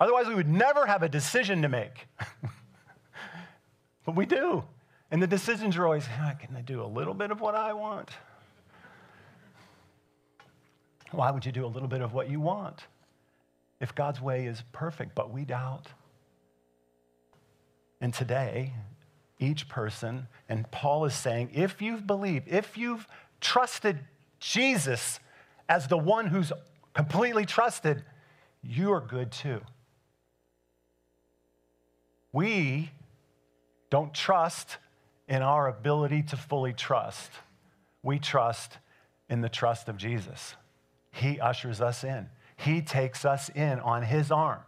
Otherwise, 0.00 0.26
we 0.28 0.34
would 0.34 0.48
never 0.48 0.86
have 0.86 1.02
a 1.02 1.08
decision 1.08 1.62
to 1.62 1.68
make. 1.68 2.06
but 4.04 4.14
we 4.14 4.26
do. 4.26 4.62
And 5.10 5.22
the 5.22 5.26
decisions 5.26 5.76
are 5.76 5.84
always 5.84 6.06
oh, 6.20 6.32
can 6.38 6.54
I 6.56 6.60
do 6.60 6.82
a 6.82 6.86
little 6.86 7.14
bit 7.14 7.30
of 7.30 7.40
what 7.40 7.54
I 7.54 7.72
want? 7.72 8.10
Why 11.10 11.30
would 11.30 11.46
you 11.46 11.52
do 11.52 11.64
a 11.64 11.68
little 11.68 11.88
bit 11.88 12.02
of 12.02 12.12
what 12.12 12.30
you 12.30 12.40
want 12.40 12.84
if 13.80 13.94
God's 13.94 14.20
way 14.20 14.46
is 14.46 14.62
perfect, 14.72 15.14
but 15.14 15.32
we 15.32 15.44
doubt? 15.44 15.86
And 18.00 18.12
today, 18.12 18.74
each 19.38 19.68
person, 19.68 20.28
and 20.48 20.70
Paul 20.70 21.04
is 21.06 21.14
saying, 21.14 21.50
if 21.54 21.80
you've 21.80 22.06
believed, 22.06 22.48
if 22.48 22.76
you've 22.76 23.06
trusted 23.40 23.98
Jesus 24.38 25.18
as 25.68 25.88
the 25.88 25.96
one 25.96 26.26
who's 26.26 26.52
completely 26.92 27.46
trusted, 27.46 28.04
you 28.62 28.92
are 28.92 29.00
good 29.00 29.32
too. 29.32 29.60
We 32.32 32.90
don't 33.90 34.12
trust 34.12 34.78
in 35.28 35.42
our 35.42 35.68
ability 35.68 36.22
to 36.24 36.36
fully 36.36 36.72
trust. 36.72 37.30
We 38.02 38.18
trust 38.18 38.78
in 39.28 39.40
the 39.40 39.48
trust 39.48 39.88
of 39.88 39.96
Jesus. 39.96 40.54
He 41.10 41.40
ushers 41.40 41.80
us 41.80 42.04
in, 42.04 42.28
He 42.56 42.80
takes 42.80 43.24
us 43.24 43.48
in 43.50 43.78
on 43.80 44.02
His 44.02 44.30
arm. 44.30 44.60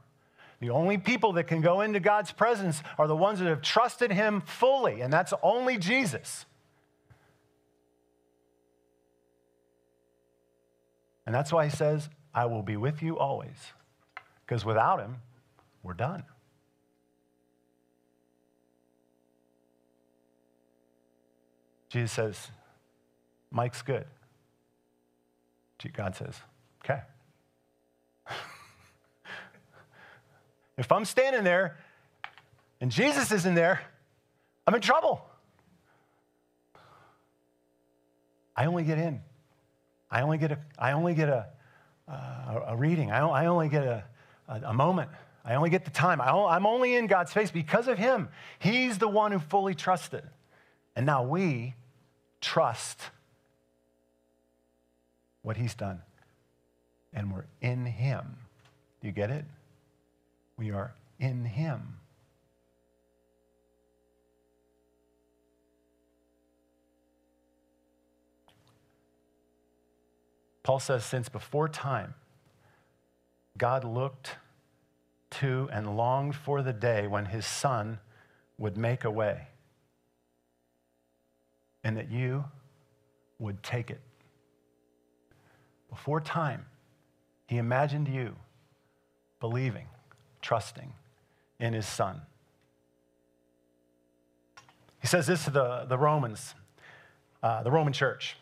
The 0.60 0.70
only 0.70 0.98
people 0.98 1.32
that 1.34 1.44
can 1.44 1.62
go 1.62 1.80
into 1.80 2.00
God's 2.00 2.32
presence 2.32 2.82
are 2.98 3.06
the 3.06 3.16
ones 3.16 3.38
that 3.38 3.46
have 3.46 3.62
trusted 3.62 4.12
Him 4.12 4.42
fully, 4.42 5.00
and 5.00 5.12
that's 5.12 5.32
only 5.42 5.78
Jesus. 5.78 6.44
And 11.24 11.34
that's 11.34 11.52
why 11.52 11.64
He 11.66 11.70
says, 11.70 12.08
I 12.34 12.46
will 12.46 12.62
be 12.62 12.76
with 12.76 13.02
you 13.02 13.18
always. 13.18 13.72
Because 14.44 14.64
without 14.64 15.00
Him, 15.00 15.16
we're 15.82 15.94
done. 15.94 16.24
Jesus 21.90 22.12
says, 22.12 22.50
Mike's 23.50 23.82
good. 23.82 24.06
God 25.92 26.14
says, 26.14 26.34
okay. 26.84 27.00
if 30.78 30.92
I'm 30.92 31.04
standing 31.04 31.42
there 31.42 31.78
and 32.80 32.90
Jesus 32.92 33.32
isn't 33.32 33.54
there, 33.54 33.80
I'm 34.66 34.74
in 34.74 34.80
trouble. 34.80 35.24
I 38.54 38.66
only 38.66 38.84
get 38.84 38.98
in. 38.98 39.20
I 40.10 40.22
only 40.22 40.38
get 40.38 40.52
a, 40.52 40.58
I 40.78 40.92
only 40.92 41.14
get 41.14 41.28
a, 41.28 41.46
uh, 42.06 42.60
a 42.68 42.76
reading. 42.76 43.10
I, 43.10 43.20
I 43.20 43.46
only 43.46 43.68
get 43.68 43.84
a, 43.84 44.04
a, 44.48 44.60
a, 44.66 44.74
moment. 44.74 45.10
I 45.44 45.54
only 45.54 45.70
get 45.70 45.84
the 45.84 45.90
time. 45.90 46.20
I, 46.20 46.30
I'm 46.30 46.66
only 46.66 46.94
in 46.94 47.06
God's 47.06 47.32
face 47.32 47.50
because 47.50 47.88
of 47.88 47.96
Him. 47.96 48.28
He's 48.58 48.98
the 48.98 49.08
one 49.08 49.32
who 49.32 49.38
fully 49.38 49.74
trusted. 49.74 50.24
And 50.94 51.06
now 51.06 51.22
we 51.22 51.74
trust 52.40 53.00
what 55.42 55.56
He's 55.56 55.74
done. 55.74 56.02
And 57.12 57.32
we're 57.32 57.46
in 57.60 57.86
Him. 57.86 58.36
Do 59.00 59.08
you 59.08 59.12
get 59.12 59.30
it? 59.30 59.44
We 60.56 60.70
are 60.70 60.94
in 61.18 61.44
Him. 61.44 61.96
Paul 70.62 70.78
says, 70.78 71.04
since 71.04 71.28
before 71.28 71.68
time, 71.68 72.14
God 73.58 73.82
looked 73.82 74.36
to 75.30 75.68
and 75.72 75.96
longed 75.96 76.36
for 76.36 76.62
the 76.62 76.72
day 76.72 77.06
when 77.06 77.26
his 77.26 77.46
son 77.46 77.98
would 78.58 78.76
make 78.76 79.04
a 79.04 79.10
way 79.10 79.48
and 81.82 81.96
that 81.96 82.10
you 82.10 82.44
would 83.38 83.62
take 83.62 83.90
it. 83.90 84.00
Before 85.88 86.20
time, 86.20 86.66
he 87.46 87.56
imagined 87.56 88.08
you 88.08 88.36
believing, 89.40 89.86
trusting 90.40 90.92
in 91.58 91.72
his 91.72 91.86
son. 91.86 92.20
He 95.00 95.06
says 95.06 95.26
this 95.26 95.44
to 95.44 95.50
the, 95.50 95.86
the 95.88 95.98
Romans, 95.98 96.54
uh, 97.42 97.62
the 97.62 97.70
Roman 97.70 97.92
church. 97.92 98.36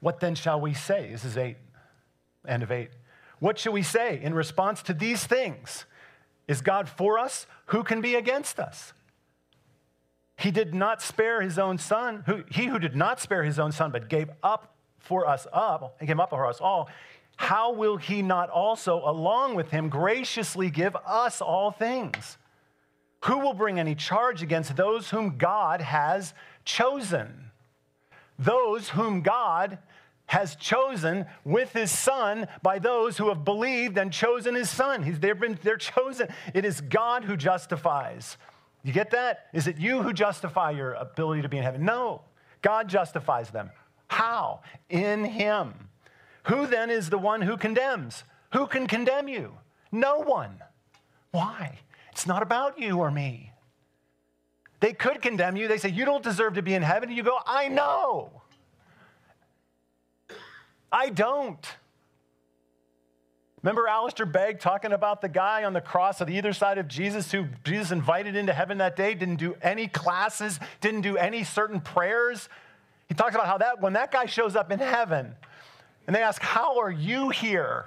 What 0.00 0.20
then 0.20 0.34
shall 0.34 0.60
we 0.60 0.74
say? 0.74 1.10
This 1.10 1.24
is 1.24 1.36
eight, 1.36 1.56
end 2.46 2.62
of 2.62 2.70
eight. 2.70 2.90
What 3.40 3.58
shall 3.58 3.72
we 3.72 3.82
say 3.82 4.20
in 4.22 4.34
response 4.34 4.82
to 4.82 4.92
these 4.92 5.24
things? 5.24 5.86
Is 6.46 6.60
God 6.60 6.88
for 6.88 7.18
us? 7.18 7.46
Who 7.66 7.82
can 7.82 8.00
be 8.00 8.14
against 8.14 8.58
us? 8.58 8.92
He 10.38 10.52
did 10.52 10.72
not 10.72 11.02
spare 11.02 11.42
his 11.42 11.58
own 11.58 11.78
son. 11.78 12.22
Who, 12.26 12.44
he 12.48 12.66
who 12.66 12.78
did 12.78 12.94
not 12.94 13.20
spare 13.20 13.42
his 13.42 13.58
own 13.58 13.72
son, 13.72 13.90
but 13.90 14.08
gave 14.08 14.30
up 14.42 14.76
for 15.00 15.26
us 15.26 15.46
up, 15.52 15.96
he 16.00 16.06
gave 16.06 16.20
up 16.20 16.30
for 16.30 16.46
us 16.46 16.60
all. 16.60 16.88
How 17.36 17.72
will 17.72 17.96
he 17.96 18.22
not 18.22 18.48
also, 18.50 19.02
along 19.04 19.54
with 19.54 19.70
him, 19.70 19.88
graciously 19.88 20.70
give 20.70 20.96
us 21.06 21.40
all 21.40 21.70
things? 21.70 22.36
Who 23.24 23.38
will 23.38 23.54
bring 23.54 23.80
any 23.80 23.94
charge 23.94 24.42
against 24.42 24.76
those 24.76 25.10
whom 25.10 25.38
God 25.38 25.80
has 25.80 26.34
chosen? 26.64 27.50
Those 28.38 28.90
whom 28.90 29.22
God 29.22 29.78
has 30.26 30.54
chosen 30.56 31.26
with 31.44 31.72
his 31.72 31.90
son 31.90 32.46
by 32.62 32.78
those 32.78 33.16
who 33.16 33.28
have 33.28 33.44
believed 33.44 33.98
and 33.98 34.12
chosen 34.12 34.54
his 34.54 34.70
son. 34.70 35.02
He's, 35.02 35.18
they've 35.18 35.38
been, 35.38 35.58
they're 35.62 35.76
chosen. 35.76 36.28
It 36.54 36.64
is 36.64 36.80
God 36.80 37.24
who 37.24 37.36
justifies. 37.36 38.36
You 38.88 38.94
get 38.94 39.10
that? 39.10 39.48
Is 39.52 39.66
it 39.66 39.76
you 39.76 40.00
who 40.02 40.14
justify 40.14 40.70
your 40.70 40.94
ability 40.94 41.42
to 41.42 41.48
be 41.50 41.58
in 41.58 41.62
heaven? 41.62 41.84
No. 41.84 42.22
God 42.62 42.88
justifies 42.88 43.50
them. 43.50 43.70
How? 44.06 44.60
In 44.88 45.26
him. 45.26 45.90
Who 46.44 46.66
then 46.66 46.88
is 46.88 47.10
the 47.10 47.18
one 47.18 47.42
who 47.42 47.58
condemns? 47.58 48.24
Who 48.54 48.66
can 48.66 48.86
condemn 48.86 49.28
you? 49.28 49.52
No 49.92 50.20
one. 50.20 50.62
Why? 51.32 51.80
It's 52.12 52.26
not 52.26 52.42
about 52.42 52.78
you 52.78 52.98
or 53.00 53.10
me. 53.10 53.52
They 54.80 54.94
could 54.94 55.20
condemn 55.20 55.58
you. 55.58 55.68
They 55.68 55.76
say, 55.76 55.90
You 55.90 56.06
don't 56.06 56.24
deserve 56.24 56.54
to 56.54 56.62
be 56.62 56.72
in 56.72 56.80
heaven. 56.80 57.10
And 57.10 57.18
you 57.18 57.22
go, 57.22 57.38
I 57.44 57.68
know. 57.68 58.40
I 60.90 61.10
don't. 61.10 61.66
Remember 63.62 63.88
Alistair 63.88 64.26
Begg 64.26 64.60
talking 64.60 64.92
about 64.92 65.20
the 65.20 65.28
guy 65.28 65.64
on 65.64 65.72
the 65.72 65.80
cross 65.80 66.20
on 66.20 66.30
either 66.30 66.52
side 66.52 66.78
of 66.78 66.86
Jesus 66.86 67.32
who 67.32 67.46
Jesus 67.64 67.90
invited 67.90 68.36
into 68.36 68.52
heaven 68.52 68.78
that 68.78 68.94
day, 68.94 69.14
didn't 69.14 69.36
do 69.36 69.56
any 69.60 69.88
classes, 69.88 70.60
didn't 70.80 71.00
do 71.00 71.16
any 71.16 71.42
certain 71.42 71.80
prayers? 71.80 72.48
He 73.08 73.14
talks 73.14 73.34
about 73.34 73.46
how 73.46 73.58
that 73.58 73.80
when 73.80 73.94
that 73.94 74.12
guy 74.12 74.26
shows 74.26 74.54
up 74.54 74.70
in 74.70 74.78
heaven 74.78 75.34
and 76.06 76.14
they 76.14 76.22
ask, 76.22 76.40
How 76.40 76.78
are 76.78 76.90
you 76.90 77.30
here? 77.30 77.86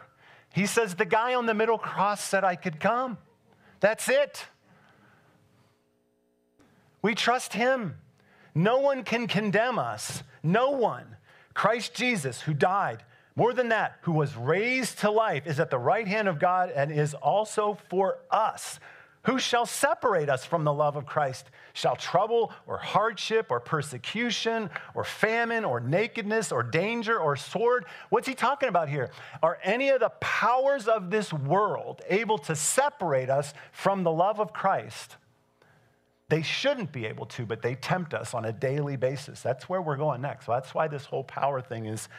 He 0.54 0.66
says, 0.66 0.96
The 0.96 1.06
guy 1.06 1.36
on 1.36 1.46
the 1.46 1.54
middle 1.54 1.78
cross 1.78 2.22
said 2.22 2.44
I 2.44 2.56
could 2.56 2.80
come. 2.80 3.18
That's 3.80 4.10
it. 4.10 4.46
We 7.02 7.16
trust 7.16 7.54
him. 7.54 7.96
No 8.54 8.80
one 8.80 9.04
can 9.04 9.28
condemn 9.28 9.80
us. 9.80 10.24
No 10.44 10.72
one. 10.72 11.16
Christ 11.54 11.94
Jesus, 11.94 12.42
who 12.42 12.54
died, 12.54 13.04
more 13.36 13.54
than 13.54 13.70
that, 13.70 13.98
who 14.02 14.12
was 14.12 14.36
raised 14.36 15.00
to 15.00 15.12
life, 15.12 15.48
is 15.48 15.60
at 15.60 15.70
the 15.70 15.80
right 15.80 16.08
hand 16.08 16.28
of 16.28 16.40
God 16.40 16.72
and 16.72 16.92
is 16.92 17.14
also 17.14 17.78
for 17.90 18.20
us. 18.30 18.80
Who 19.26 19.38
shall 19.38 19.68
separate 19.68 20.30
us 20.30 20.46
from 20.46 20.64
the 20.64 20.74
love 20.74 20.96
of 20.96 21.06
Christ? 21.06 21.52
Shall 21.74 21.96
trouble 21.96 22.52
or 22.66 22.80
hardship 22.80 23.48
or 23.52 23.60
persecution 23.60 24.70
or 24.96 25.04
famine 25.04 25.64
or 25.64 25.80
nakedness 25.80 26.52
or 26.52 26.64
danger 26.64 27.20
or 27.20 27.36
sword? 27.36 27.86
What's 28.10 28.28
he 28.28 28.34
talking 28.34 28.68
about 28.68 28.90
here? 28.90 29.12
Are 29.44 29.60
any 29.64 29.90
of 29.90 30.00
the 30.00 30.10
powers 30.22 30.88
of 30.88 31.12
this 31.12 31.32
world 31.32 32.02
able 32.10 32.40
to 32.40 32.56
separate 32.56 33.30
us 33.30 33.54
from 33.72 34.04
the 34.04 34.12
love 34.12 34.40
of 34.40 34.54
Christ? 34.54 35.18
They 36.30 36.42
shouldn't 36.42 36.92
be 36.92 37.06
able 37.06 37.28
to, 37.28 37.46
but 37.46 37.62
they 37.62 37.76
tempt 37.76 38.16
us 38.16 38.34
on 38.34 38.46
a 38.46 38.54
daily 38.54 38.96
basis. 38.96 39.42
That's 39.42 39.70
where 39.70 39.82
we're 39.84 39.98
going 39.98 40.22
next. 40.22 40.48
So 40.48 40.54
that's 40.54 40.74
why 40.74 40.88
this 40.88 41.06
whole 41.06 41.26
power 41.26 41.62
thing 41.62 41.86
is 41.86 42.10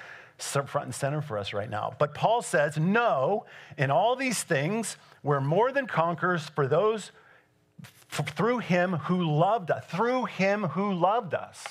front 0.43 0.87
and 0.87 0.95
center 0.95 1.23
for 1.23 1.39
us 1.39 1.53
right 1.53 1.71
now. 1.71 1.95
But 1.99 2.15
Paul 2.15 2.43
says, 2.43 2.77
no, 2.77 3.47
in 3.79 3.91
all 3.91 4.17
these 4.17 4.43
things, 4.43 4.97
we're 5.23 5.41
more 5.41 5.73
than 5.73 5.87
conquerors 5.87 6.49
for 6.49 6.67
those 6.67 7.13
through 8.11 8.59
him 8.59 8.93
who 8.93 9.23
loved 9.25 9.71
us, 9.71 9.85
through 9.87 10.27
him 10.27 10.65
who 10.65 10.93
loved 10.93 11.35
us. 11.35 11.65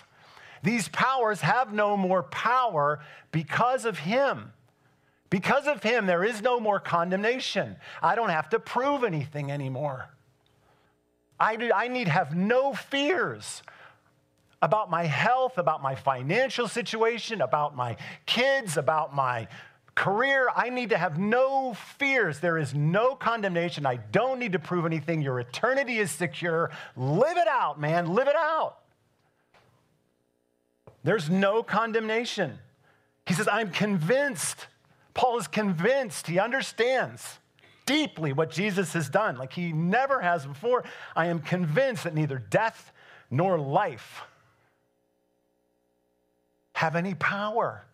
These 0.63 0.87
powers 0.89 1.41
have 1.41 1.73
no 1.73 1.95
more 1.97 2.23
power 2.23 2.99
because 3.31 3.85
of 3.85 3.99
him. 3.99 4.53
Because 5.29 5.65
of 5.65 5.81
him, 5.81 6.07
there 6.07 6.23
is 6.23 6.41
no 6.41 6.59
more 6.59 6.79
condemnation. 6.79 7.77
I 8.01 8.15
don't 8.15 8.29
have 8.29 8.49
to 8.49 8.59
prove 8.59 9.03
anything 9.03 9.51
anymore. 9.51 10.09
I, 11.39 11.55
do, 11.55 11.71
I 11.73 11.87
need 11.87 12.07
have 12.07 12.35
no 12.35 12.73
fears 12.73 13.63
about 14.61 14.89
my 14.89 15.05
health, 15.05 15.57
about 15.57 15.81
my 15.81 15.95
financial 15.95 16.67
situation, 16.67 17.41
about 17.41 17.75
my 17.75 17.97
kids, 18.25 18.77
about 18.77 19.15
my 19.15 19.47
career. 19.95 20.49
I 20.55 20.69
need 20.69 20.89
to 20.91 20.97
have 20.97 21.17
no 21.17 21.73
fears. 21.73 22.39
There 22.39 22.57
is 22.57 22.73
no 22.73 23.15
condemnation. 23.15 23.85
I 23.85 23.97
don't 23.97 24.39
need 24.39 24.53
to 24.53 24.59
prove 24.59 24.85
anything. 24.85 25.21
Your 25.21 25.39
eternity 25.39 25.97
is 25.97 26.11
secure. 26.11 26.71
Live 26.95 27.37
it 27.37 27.47
out, 27.47 27.79
man. 27.79 28.13
Live 28.13 28.27
it 28.27 28.35
out. 28.35 28.77
There's 31.03 31.29
no 31.29 31.63
condemnation. 31.63 32.59
He 33.25 33.33
says, 33.33 33.47
I'm 33.47 33.71
convinced. 33.71 34.67
Paul 35.13 35.39
is 35.39 35.47
convinced. 35.47 36.27
He 36.27 36.39
understands 36.39 37.39
deeply 37.87 38.31
what 38.31 38.51
Jesus 38.51 38.93
has 38.93 39.09
done, 39.09 39.37
like 39.37 39.53
he 39.53 39.73
never 39.73 40.21
has 40.21 40.45
before. 40.45 40.83
I 41.15 41.25
am 41.27 41.39
convinced 41.39 42.03
that 42.03 42.13
neither 42.13 42.37
death 42.37 42.91
nor 43.31 43.57
life 43.57 44.21
have 46.81 46.95
any 46.95 47.13
power. 47.13 47.85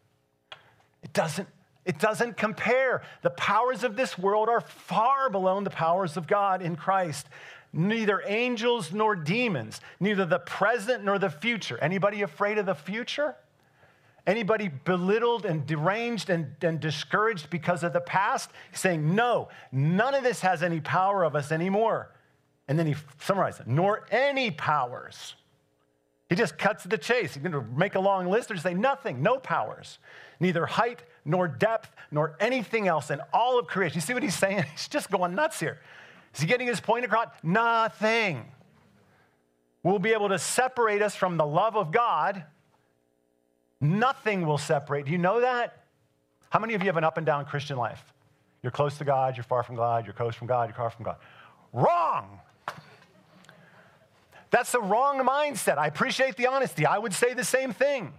It 1.04 1.12
doesn't, 1.12 1.50
it 1.84 2.00
doesn't 2.00 2.38
compare. 2.38 3.02
The 3.22 3.32
powers 3.32 3.84
of 3.84 3.98
this 3.98 4.18
world 4.18 4.48
are 4.48 4.62
far 4.62 5.30
below 5.30 5.60
the 5.60 5.70
powers 5.70 6.16
of 6.16 6.26
God 6.26 6.62
in 6.62 6.78
Christ. 6.78 7.28
Neither 7.74 8.24
angels 8.26 8.94
nor 8.94 9.14
demons, 9.14 9.82
neither 10.00 10.26
the 10.26 10.40
present 10.40 11.04
nor 11.04 11.20
the 11.20 11.30
future. 11.30 11.78
Anybody 11.82 12.22
afraid 12.22 12.58
of 12.60 12.66
the 12.66 12.76
future? 12.76 13.36
Anybody 14.26 14.70
belittled 14.70 15.46
and 15.46 15.68
deranged 15.68 16.30
and, 16.30 16.56
and 16.62 16.80
discouraged 16.80 17.50
because 17.50 17.84
of 17.84 17.92
the 17.92 18.00
past? 18.00 18.50
He's 18.72 18.80
saying, 18.80 19.16
no, 19.16 19.50
none 19.70 20.16
of 20.16 20.24
this 20.24 20.40
has 20.40 20.64
any 20.64 20.80
power 20.80 21.26
of 21.26 21.36
us 21.36 21.52
anymore. 21.52 22.16
And 22.70 22.80
then 22.80 22.88
he 22.88 22.96
summarizes 23.20 23.62
it, 23.62 23.68
nor 23.68 24.06
any 24.12 24.50
powers. 24.50 25.36
He 26.30 26.36
just 26.36 26.58
cuts 26.58 26.84
to 26.84 26.90
the 26.90 26.98
chase. 26.98 27.34
He's 27.34 27.44
going 27.44 27.54
to 27.54 27.64
make 27.78 27.96
a 27.96 28.00
long 28.00 28.28
list 28.28 28.52
or 28.52 28.56
just 28.56 28.64
say 28.64 28.74
nothing, 28.74 29.22
no 29.22 29.38
powers, 29.38 30.00
neither 30.40 30.66
height 30.66 31.04
nor 31.24 31.48
depth 31.48 31.96
nor 32.12 32.36
anything 32.40 32.88
else 32.88 33.12
in 33.12 33.22
all 33.34 33.58
of 33.60 33.68
creation. 33.68 33.96
You 33.96 34.02
see 34.02 34.14
what 34.14 34.24
he's 34.24 34.36
saying? 34.36 34.66
He's 34.72 34.88
just 34.88 35.10
going 35.10 35.36
nuts 35.36 35.60
here. 35.60 35.80
Is 36.34 36.42
he 36.42 36.48
getting 36.48 36.68
his 36.68 36.80
point 36.80 37.06
across? 37.06 37.30
Nothing 37.44 38.46
will 39.84 40.00
be 40.00 40.12
able 40.12 40.30
to 40.30 40.38
separate 40.40 41.02
us 41.02 41.16
from 41.16 41.38
the 41.38 41.46
love 41.46 41.76
of 41.76 41.92
God 41.92 42.44
Nothing 43.80 44.46
will 44.46 44.58
separate. 44.58 45.06
Do 45.06 45.12
you 45.12 45.18
know 45.18 45.42
that? 45.42 45.86
How 46.50 46.60
many 46.60 46.74
of 46.74 46.82
you 46.82 46.88
have 46.88 46.98
an 46.98 47.04
up 47.04 47.18
and 47.18 47.26
down 47.26 47.46
Christian 47.46 47.78
life? 47.78 48.14
You're 48.64 48.72
close 48.72 48.98
to 48.98 49.06
God, 49.06 49.38
you're 49.38 49.44
far 49.44 49.64
from 49.64 49.76
God, 49.76 50.06
you're 50.06 50.14
close 50.14 50.36
from 50.36 50.48
God, 50.48 50.70
you're 50.70 50.76
far 50.76 50.90
from 50.90 51.06
God. 51.06 51.18
Wrong. 51.74 52.40
That's 54.50 54.72
the 54.72 54.82
wrong 54.82 55.20
mindset. 55.26 55.78
I 55.78 55.88
appreciate 55.88 56.36
the 56.36 56.48
honesty. 56.48 56.86
I 56.86 56.98
would 56.98 57.14
say 57.14 57.34
the 57.34 57.44
same 57.44 57.74
thing. 57.74 58.14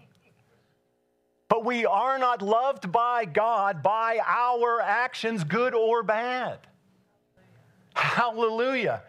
But 1.49 1.65
we 1.65 1.87
are 1.87 2.19
not 2.19 2.43
loved 2.43 2.93
by 2.93 3.25
God 3.25 3.83
by 3.83 4.21
our 4.25 4.81
actions, 4.81 5.45
good 5.45 5.75
or 5.75 6.03
bad. 6.03 6.59
Hallelujah. 7.95 9.03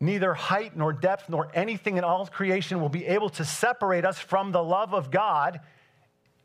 Neither 0.00 0.32
height 0.32 0.76
nor 0.76 0.92
depth 0.92 1.28
nor 1.28 1.50
anything 1.52 1.96
in 1.96 2.04
all 2.04 2.24
creation 2.26 2.80
will 2.80 2.88
be 2.88 3.04
able 3.06 3.28
to 3.30 3.44
separate 3.44 4.04
us 4.04 4.18
from 4.18 4.52
the 4.52 4.62
love 4.62 4.94
of 4.94 5.10
God 5.10 5.60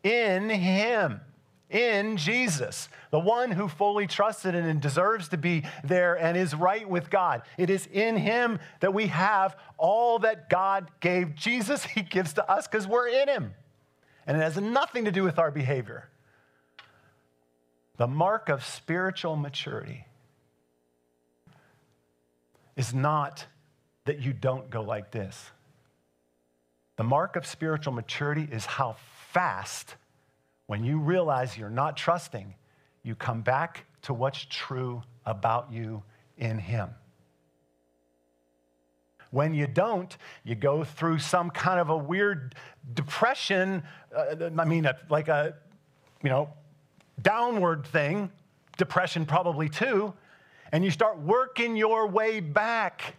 in 0.04 0.50
Him, 0.50 1.22
in 1.70 2.18
Jesus, 2.18 2.90
the 3.10 3.20
one 3.20 3.52
who 3.52 3.68
fully 3.68 4.06
trusted 4.06 4.54
in 4.54 4.66
and 4.66 4.82
deserves 4.82 5.30
to 5.30 5.38
be 5.38 5.64
there 5.84 6.16
and 6.16 6.38
is 6.38 6.54
right 6.54 6.88
with 6.88 7.10
God. 7.10 7.42
It 7.58 7.70
is 7.70 7.88
in 7.92 8.16
Him 8.16 8.60
that 8.80 8.94
we 8.94 9.08
have 9.08 9.56
all 9.78 10.20
that 10.20 10.50
God 10.50 10.92
gave 11.00 11.36
Jesus, 11.36 11.84
He 11.96 12.02
gives 12.02 12.34
to 12.34 12.50
us 12.50 12.68
because 12.68 12.88
we're 12.88 13.08
in 13.08 13.28
Him. 13.28 13.54
And 14.28 14.38
it 14.38 14.42
has 14.42 14.58
nothing 14.58 15.06
to 15.06 15.12
do 15.12 15.24
with 15.24 15.40
our 15.40 15.52
behavior. 15.52 16.10
The 17.98 18.08
mark 18.08 18.50
of 18.50 18.64
spiritual 18.64 19.36
maturity 19.36 20.06
is 22.76 22.94
not 22.94 23.46
that 24.06 24.20
you 24.20 24.34
don't 24.34 24.70
go 24.70 24.82
like 24.82 25.12
this. 25.12 25.52
The 26.96 27.04
mark 27.04 27.36
of 27.36 27.46
spiritual 27.46 27.94
maturity 27.94 28.48
is 28.52 28.66
how 28.66 28.96
fast, 29.32 29.96
when 30.68 30.84
you 30.84 31.00
realize 31.00 31.58
you're 31.58 31.70
not 31.70 31.98
trusting, 31.98 32.54
you 33.04 33.16
come 33.16 33.42
back 33.42 33.86
to 34.04 34.14
what's 34.14 34.46
true 34.50 35.04
about 35.26 35.72
you 35.72 36.04
in 36.38 36.58
Him. 36.58 36.90
When 39.32 39.54
you 39.54 39.66
don't, 39.66 40.16
you 40.44 40.54
go 40.56 40.84
through 40.84 41.20
some 41.20 41.50
kind 41.50 41.80
of 41.80 41.90
a 41.90 41.98
weird 41.98 42.56
depression. 42.94 43.82
Uh, 44.16 44.50
I 44.58 44.66
mean, 44.66 44.88
like 45.10 45.28
a, 45.28 45.56
you 46.22 46.30
know, 46.30 46.50
downward 47.22 47.86
thing, 47.88 48.32
depression 48.78 49.26
probably 49.26 49.70
too, 49.70 50.14
and 50.72 50.84
you 50.84 50.92
start 50.92 51.20
working 51.20 51.76
your 51.76 52.08
way 52.08 52.40
back. 52.40 53.16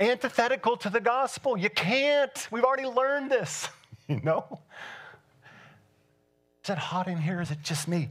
Antithetical 0.00 0.76
to 0.78 0.90
the 0.90 1.00
gospel. 1.00 1.56
You 1.56 1.70
can't. 1.70 2.48
We've 2.50 2.64
already 2.64 2.86
learned 2.86 3.30
this, 3.30 3.68
you 4.08 4.20
know? 4.22 4.60
Is 6.66 6.70
it 6.70 6.78
hot 6.78 7.06
in 7.06 7.18
here? 7.18 7.40
Is 7.40 7.52
it 7.52 7.62
just 7.62 7.86
me? 7.86 8.08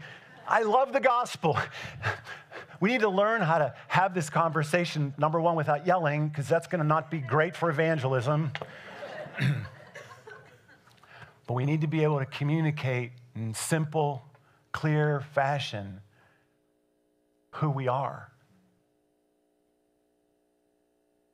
I 0.47 0.63
love 0.63 0.93
the 0.93 1.01
gospel. 1.01 1.59
We 2.81 2.89
need 2.89 3.01
to 3.01 3.09
learn 3.09 3.41
how 3.41 3.59
to 3.59 3.73
have 3.87 4.13
this 4.13 4.29
conversation, 4.29 5.13
number 5.17 5.39
one, 5.39 5.55
without 5.55 5.87
yelling, 5.87 6.27
because 6.27 6.49
that's 6.49 6.67
going 6.67 6.81
to 6.81 6.87
not 6.87 7.09
be 7.09 7.19
great 7.19 7.55
for 7.55 7.69
evangelism. 7.69 8.51
but 11.47 11.53
we 11.53 11.65
need 11.65 11.81
to 11.81 11.87
be 11.87 12.03
able 12.03 12.19
to 12.19 12.25
communicate 12.25 13.11
in 13.33 13.53
simple, 13.53 14.25
clear 14.73 15.21
fashion 15.33 16.01
who 17.51 17.69
we 17.69 17.87
are. 17.87 18.29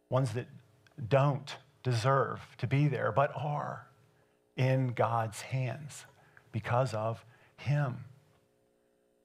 Ones 0.10 0.34
that 0.34 0.48
don't 1.10 1.56
deserve 1.82 2.40
to 2.60 2.68
be 2.68 2.88
there, 2.88 3.12
but 3.12 3.32
are 3.36 3.88
in 4.56 4.90
God's 4.90 5.42
hands 5.42 6.06
because 6.52 6.94
of 6.94 7.24
Him. 7.58 8.06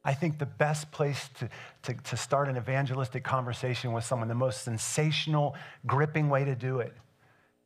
I 0.04 0.14
think 0.14 0.38
the 0.38 0.46
best 0.46 0.92
place 0.92 1.28
to, 1.40 1.48
to, 1.82 1.94
to, 1.94 2.16
start 2.16 2.48
an 2.48 2.56
evangelistic 2.56 3.24
conversation 3.24 3.92
with 3.92 4.04
someone, 4.04 4.28
the 4.28 4.34
most 4.36 4.62
sensational, 4.62 5.56
gripping 5.84 6.28
way 6.28 6.44
to 6.44 6.54
do 6.54 6.78
it, 6.78 6.94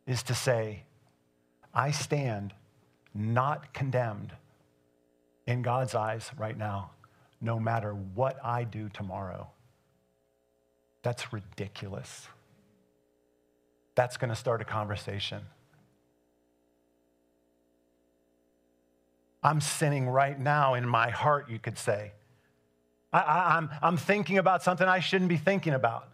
is 0.06 0.22
to 0.22 0.34
say, 0.34 0.84
I 1.74 1.90
stand 1.90 2.54
not 3.14 3.74
condemned 3.74 4.32
in 5.46 5.60
God's 5.60 5.94
eyes 5.94 6.30
right 6.38 6.56
now, 6.56 6.92
no 7.42 7.60
matter 7.60 7.92
what 7.92 8.38
I 8.42 8.64
do 8.64 8.88
tomorrow. 8.88 9.48
That's 11.02 11.32
ridiculous. 11.32 12.26
That's 13.94 14.16
going 14.16 14.30
to 14.30 14.36
start 14.36 14.62
a 14.62 14.64
conversation. 14.64 15.42
I'm 19.42 19.60
sinning 19.60 20.08
right 20.08 20.38
now 20.38 20.74
in 20.74 20.86
my 20.86 21.10
heart, 21.10 21.48
you 21.50 21.58
could 21.58 21.78
say. 21.78 22.12
I, 23.12 23.56
am 23.56 23.70
I'm, 23.70 23.78
I'm 23.82 23.96
thinking 23.96 24.38
about 24.38 24.62
something 24.62 24.86
I 24.86 25.00
shouldn't 25.00 25.28
be 25.28 25.36
thinking 25.36 25.72
about. 25.72 26.08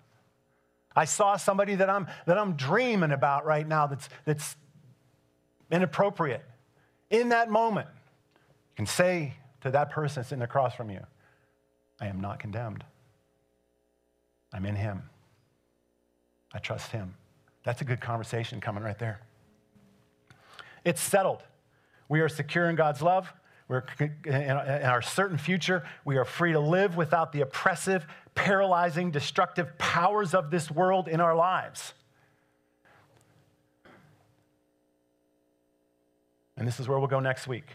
I 0.95 1.05
saw 1.05 1.37
somebody 1.37 1.75
that 1.75 1.91
I'm, 1.91 2.07
that 2.27 2.39
I'm 2.39 2.55
dreaming 2.55 3.13
about 3.13 3.45
right 3.45 3.67
now 3.67 3.87
that's, 3.87 4.09
that's 4.25 4.57
inappropriate. 5.71 6.45
In 7.11 7.29
that 7.31 7.51
moment, 7.51 7.89
you 7.93 8.77
can 8.77 8.87
say 8.87 9.35
to 9.61 9.71
that 9.73 9.91
person 9.91 10.25
sitting 10.25 10.43
across 10.43 10.75
from 10.75 10.91
you, 10.91 11.01
I 12.01 12.07
am 12.07 12.21
not 12.21 12.39
condemned. 12.39 12.83
I'm 14.53 14.65
in 14.65 14.77
Him. 14.77 15.03
I 16.55 16.59
trust 16.59 16.93
Him. 16.93 17.15
That's 17.65 17.83
a 17.83 17.85
good 17.85 18.01
conversation 18.01 18.61
coming 18.61 18.83
right 18.83 18.99
there. 18.99 19.21
It's 20.85 21.01
settled. 21.01 21.43
We 22.09 22.21
are 22.21 22.29
secure 22.29 22.69
in 22.69 22.77
God's 22.77 23.03
love. 23.03 23.33
We're 23.69 23.85
in 24.25 24.51
our 24.53 25.03
certain 25.03 25.39
future, 25.39 25.83
we 26.05 26.19
are 26.19 26.25
free 26.25 26.53
to 26.53 26.61
live 26.61 26.97
without 26.97 27.33
the 27.33 27.41
oppressive, 27.41 28.07
paralyzing, 28.37 29.11
destructive 29.11 29.77
powers 29.77 30.35
of 30.35 30.53
this 30.53 30.71
world 30.71 31.09
in 31.09 31.21
our 31.21 31.35
lives. 31.35 31.93
And 36.57 36.67
this 36.67 36.79
is 36.79 36.87
where 36.87 36.99
we'll 36.99 37.09
go 37.09 37.19
next 37.19 37.49
week. 37.49 37.67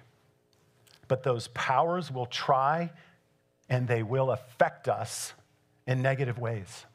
But 1.09 1.23
those 1.23 1.49
powers 1.49 2.09
will 2.09 2.25
try 2.25 2.91
and 3.69 3.85
they 3.85 4.01
will 4.01 4.31
affect 4.31 4.87
us 4.87 5.33
in 5.85 6.01
negative 6.01 6.39
ways. 6.39 6.85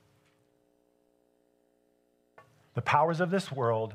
The 2.74 2.82
powers 2.82 3.20
of 3.20 3.30
this 3.30 3.52
world 3.52 3.94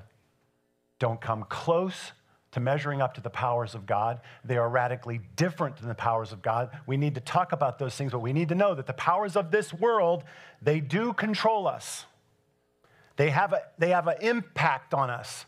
don't 0.99 1.19
come 1.19 1.43
close 1.49 2.11
to 2.51 2.59
measuring 2.59 3.01
up 3.01 3.13
to 3.13 3.21
the 3.21 3.29
powers 3.29 3.75
of 3.75 3.85
God. 3.85 4.19
They 4.43 4.57
are 4.57 4.69
radically 4.69 5.21
different 5.35 5.77
than 5.77 5.87
the 5.87 5.95
powers 5.95 6.31
of 6.31 6.41
God. 6.41 6.69
We 6.85 6.97
need 6.97 7.15
to 7.15 7.21
talk 7.21 7.51
about 7.51 7.79
those 7.79 7.95
things, 7.95 8.11
but 8.11 8.19
we 8.19 8.33
need 8.33 8.49
to 8.49 8.55
know 8.55 8.75
that 8.75 8.87
the 8.87 8.93
powers 8.93 9.35
of 9.35 9.51
this 9.51 9.73
world, 9.73 10.23
they 10.61 10.79
do 10.79 11.13
control 11.13 11.67
us. 11.67 12.05
They 13.15 13.29
have, 13.29 13.53
a, 13.53 13.61
they 13.77 13.89
have 13.89 14.07
an 14.07 14.17
impact 14.21 14.93
on 14.93 15.09
us. 15.09 15.45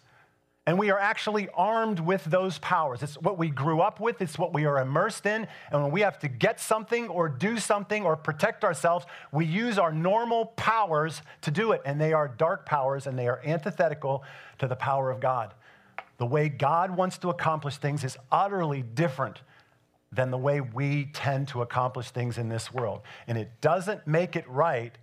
And 0.65 0.79
we 0.79 0.91
are 0.91 0.99
actually 0.99 1.49
armed 1.49 1.99
with 1.99 2.23
those 2.23 2.57
powers. 2.59 3.03
It's 3.03 3.15
what 3.15 3.37
we 3.37 3.49
grew 3.49 3.81
up 3.81 3.99
with, 3.99 4.21
it's 4.21 4.39
what 4.39 4.53
we 4.53 4.65
are 4.65 4.79
immersed 4.79 5.25
in. 5.25 5.45
And 5.71 5.83
when 5.83 5.91
we 5.91 6.01
have 6.01 6.19
to 6.19 6.29
get 6.29 6.61
something 6.61 7.09
or 7.09 7.27
do 7.27 7.57
something 7.57 8.05
or 8.05 8.15
protect 8.15 8.63
ourselves, 8.63 9.05
we 9.33 9.45
use 9.45 9.77
our 9.77 9.91
normal 9.91 10.45
powers 10.55 11.21
to 11.41 11.51
do 11.51 11.73
it. 11.73 11.81
And 11.83 11.99
they 11.99 12.13
are 12.13 12.29
dark 12.29 12.65
powers 12.65 13.07
and 13.07 13.19
they 13.19 13.27
are 13.27 13.41
antithetical 13.43 14.23
to 14.59 14.67
the 14.67 14.75
power 14.75 15.11
of 15.11 15.19
God. 15.19 15.53
The 16.17 16.25
way 16.25 16.49
God 16.49 16.95
wants 16.95 17.17
to 17.19 17.29
accomplish 17.29 17.77
things 17.77 18.03
is 18.03 18.17
utterly 18.31 18.81
different 18.81 19.41
than 20.11 20.31
the 20.31 20.37
way 20.37 20.61
we 20.61 21.05
tend 21.13 21.47
to 21.49 21.61
accomplish 21.61 22.11
things 22.11 22.37
in 22.37 22.49
this 22.49 22.71
world. 22.71 23.01
And 23.27 23.37
it 23.37 23.49
doesn't 23.61 24.05
make 24.05 24.35
it 24.35 24.47
right 24.47 24.95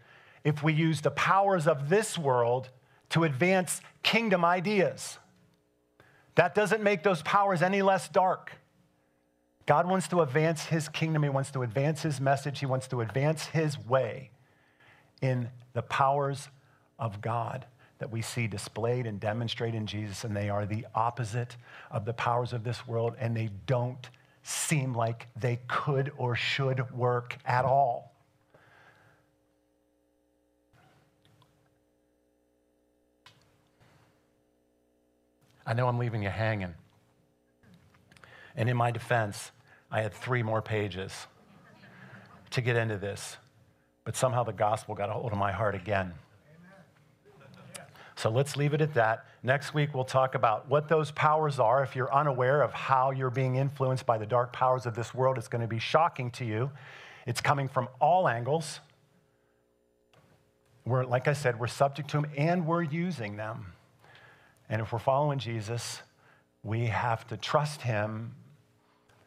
if 0.44 0.62
we 0.62 0.72
use 0.72 1.00
the 1.00 1.10
powers 1.10 1.66
of 1.66 1.88
this 1.88 2.16
world 2.16 2.70
to 3.10 3.24
advance 3.24 3.80
kingdom 4.02 4.44
ideas. 4.44 5.18
That 6.36 6.54
doesn't 6.54 6.82
make 6.82 7.02
those 7.02 7.22
powers 7.22 7.60
any 7.60 7.82
less 7.82 8.08
dark. 8.08 8.52
God 9.66 9.88
wants 9.88 10.08
to 10.08 10.20
advance 10.20 10.64
his 10.64 10.88
kingdom, 10.88 11.22
he 11.22 11.28
wants 11.28 11.50
to 11.52 11.62
advance 11.62 12.02
his 12.02 12.20
message, 12.20 12.60
he 12.60 12.66
wants 12.66 12.88
to 12.88 13.00
advance 13.00 13.46
his 13.46 13.78
way 13.78 14.30
in 15.20 15.50
the 15.74 15.82
powers 15.82 16.48
of 16.98 17.20
God 17.20 17.66
that 18.00 18.10
we 18.10 18.22
see 18.22 18.46
displayed 18.46 19.06
and 19.06 19.20
demonstrated 19.20 19.76
in 19.76 19.86
Jesus, 19.86 20.24
and 20.24 20.34
they 20.34 20.48
are 20.48 20.66
the 20.66 20.86
opposite 20.94 21.56
of 21.90 22.04
the 22.06 22.14
powers 22.14 22.52
of 22.52 22.64
this 22.64 22.88
world, 22.88 23.14
and 23.20 23.36
they 23.36 23.50
don't 23.66 24.08
seem 24.42 24.94
like 24.94 25.28
they 25.36 25.60
could 25.68 26.10
or 26.16 26.34
should 26.34 26.90
work 26.92 27.36
at 27.44 27.64
all. 27.64 28.14
I 35.66 35.74
know 35.74 35.86
I'm 35.86 35.98
leaving 35.98 36.22
you 36.22 36.30
hanging. 36.30 36.74
And 38.56 38.68
in 38.68 38.76
my 38.76 38.90
defense, 38.90 39.52
I 39.90 40.00
had 40.00 40.14
three 40.14 40.42
more 40.42 40.62
pages 40.62 41.26
to 42.50 42.62
get 42.62 42.76
into 42.76 42.96
this, 42.96 43.36
but 44.04 44.16
somehow 44.16 44.42
the 44.42 44.52
gospel 44.52 44.94
got 44.94 45.10
a 45.10 45.12
hold 45.12 45.32
of 45.32 45.38
my 45.38 45.52
heart 45.52 45.74
again. 45.74 46.14
So 48.20 48.28
let's 48.28 48.54
leave 48.54 48.74
it 48.74 48.82
at 48.82 48.92
that. 48.92 49.24
Next 49.42 49.72
week, 49.72 49.94
we'll 49.94 50.04
talk 50.04 50.34
about 50.34 50.68
what 50.68 50.90
those 50.90 51.10
powers 51.10 51.58
are. 51.58 51.82
If 51.82 51.96
you're 51.96 52.12
unaware 52.12 52.60
of 52.60 52.70
how 52.70 53.12
you're 53.12 53.30
being 53.30 53.56
influenced 53.56 54.04
by 54.04 54.18
the 54.18 54.26
dark 54.26 54.52
powers 54.52 54.84
of 54.84 54.94
this 54.94 55.14
world, 55.14 55.38
it's 55.38 55.48
going 55.48 55.62
to 55.62 55.66
be 55.66 55.78
shocking 55.78 56.30
to 56.32 56.44
you. 56.44 56.70
It's 57.26 57.40
coming 57.40 57.66
from 57.66 57.88
all 57.98 58.28
angles. 58.28 58.80
We're, 60.84 61.06
like 61.06 61.28
I 61.28 61.32
said, 61.32 61.58
we're 61.58 61.66
subject 61.66 62.10
to 62.10 62.20
them 62.20 62.30
and 62.36 62.66
we're 62.66 62.82
using 62.82 63.38
them. 63.38 63.72
And 64.68 64.82
if 64.82 64.92
we're 64.92 64.98
following 64.98 65.38
Jesus, 65.38 66.02
we 66.62 66.88
have 66.88 67.26
to 67.28 67.38
trust 67.38 67.80
him 67.80 68.34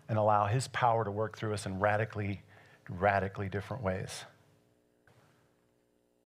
and 0.07 0.19
allow 0.19 0.45
His 0.45 0.67
power 0.67 1.03
to 1.03 1.09
work 1.09 1.35
through 1.35 1.55
us 1.55 1.65
in 1.65 1.79
radically, 1.79 2.43
radically 2.87 3.49
different 3.49 3.81
ways. 3.81 4.25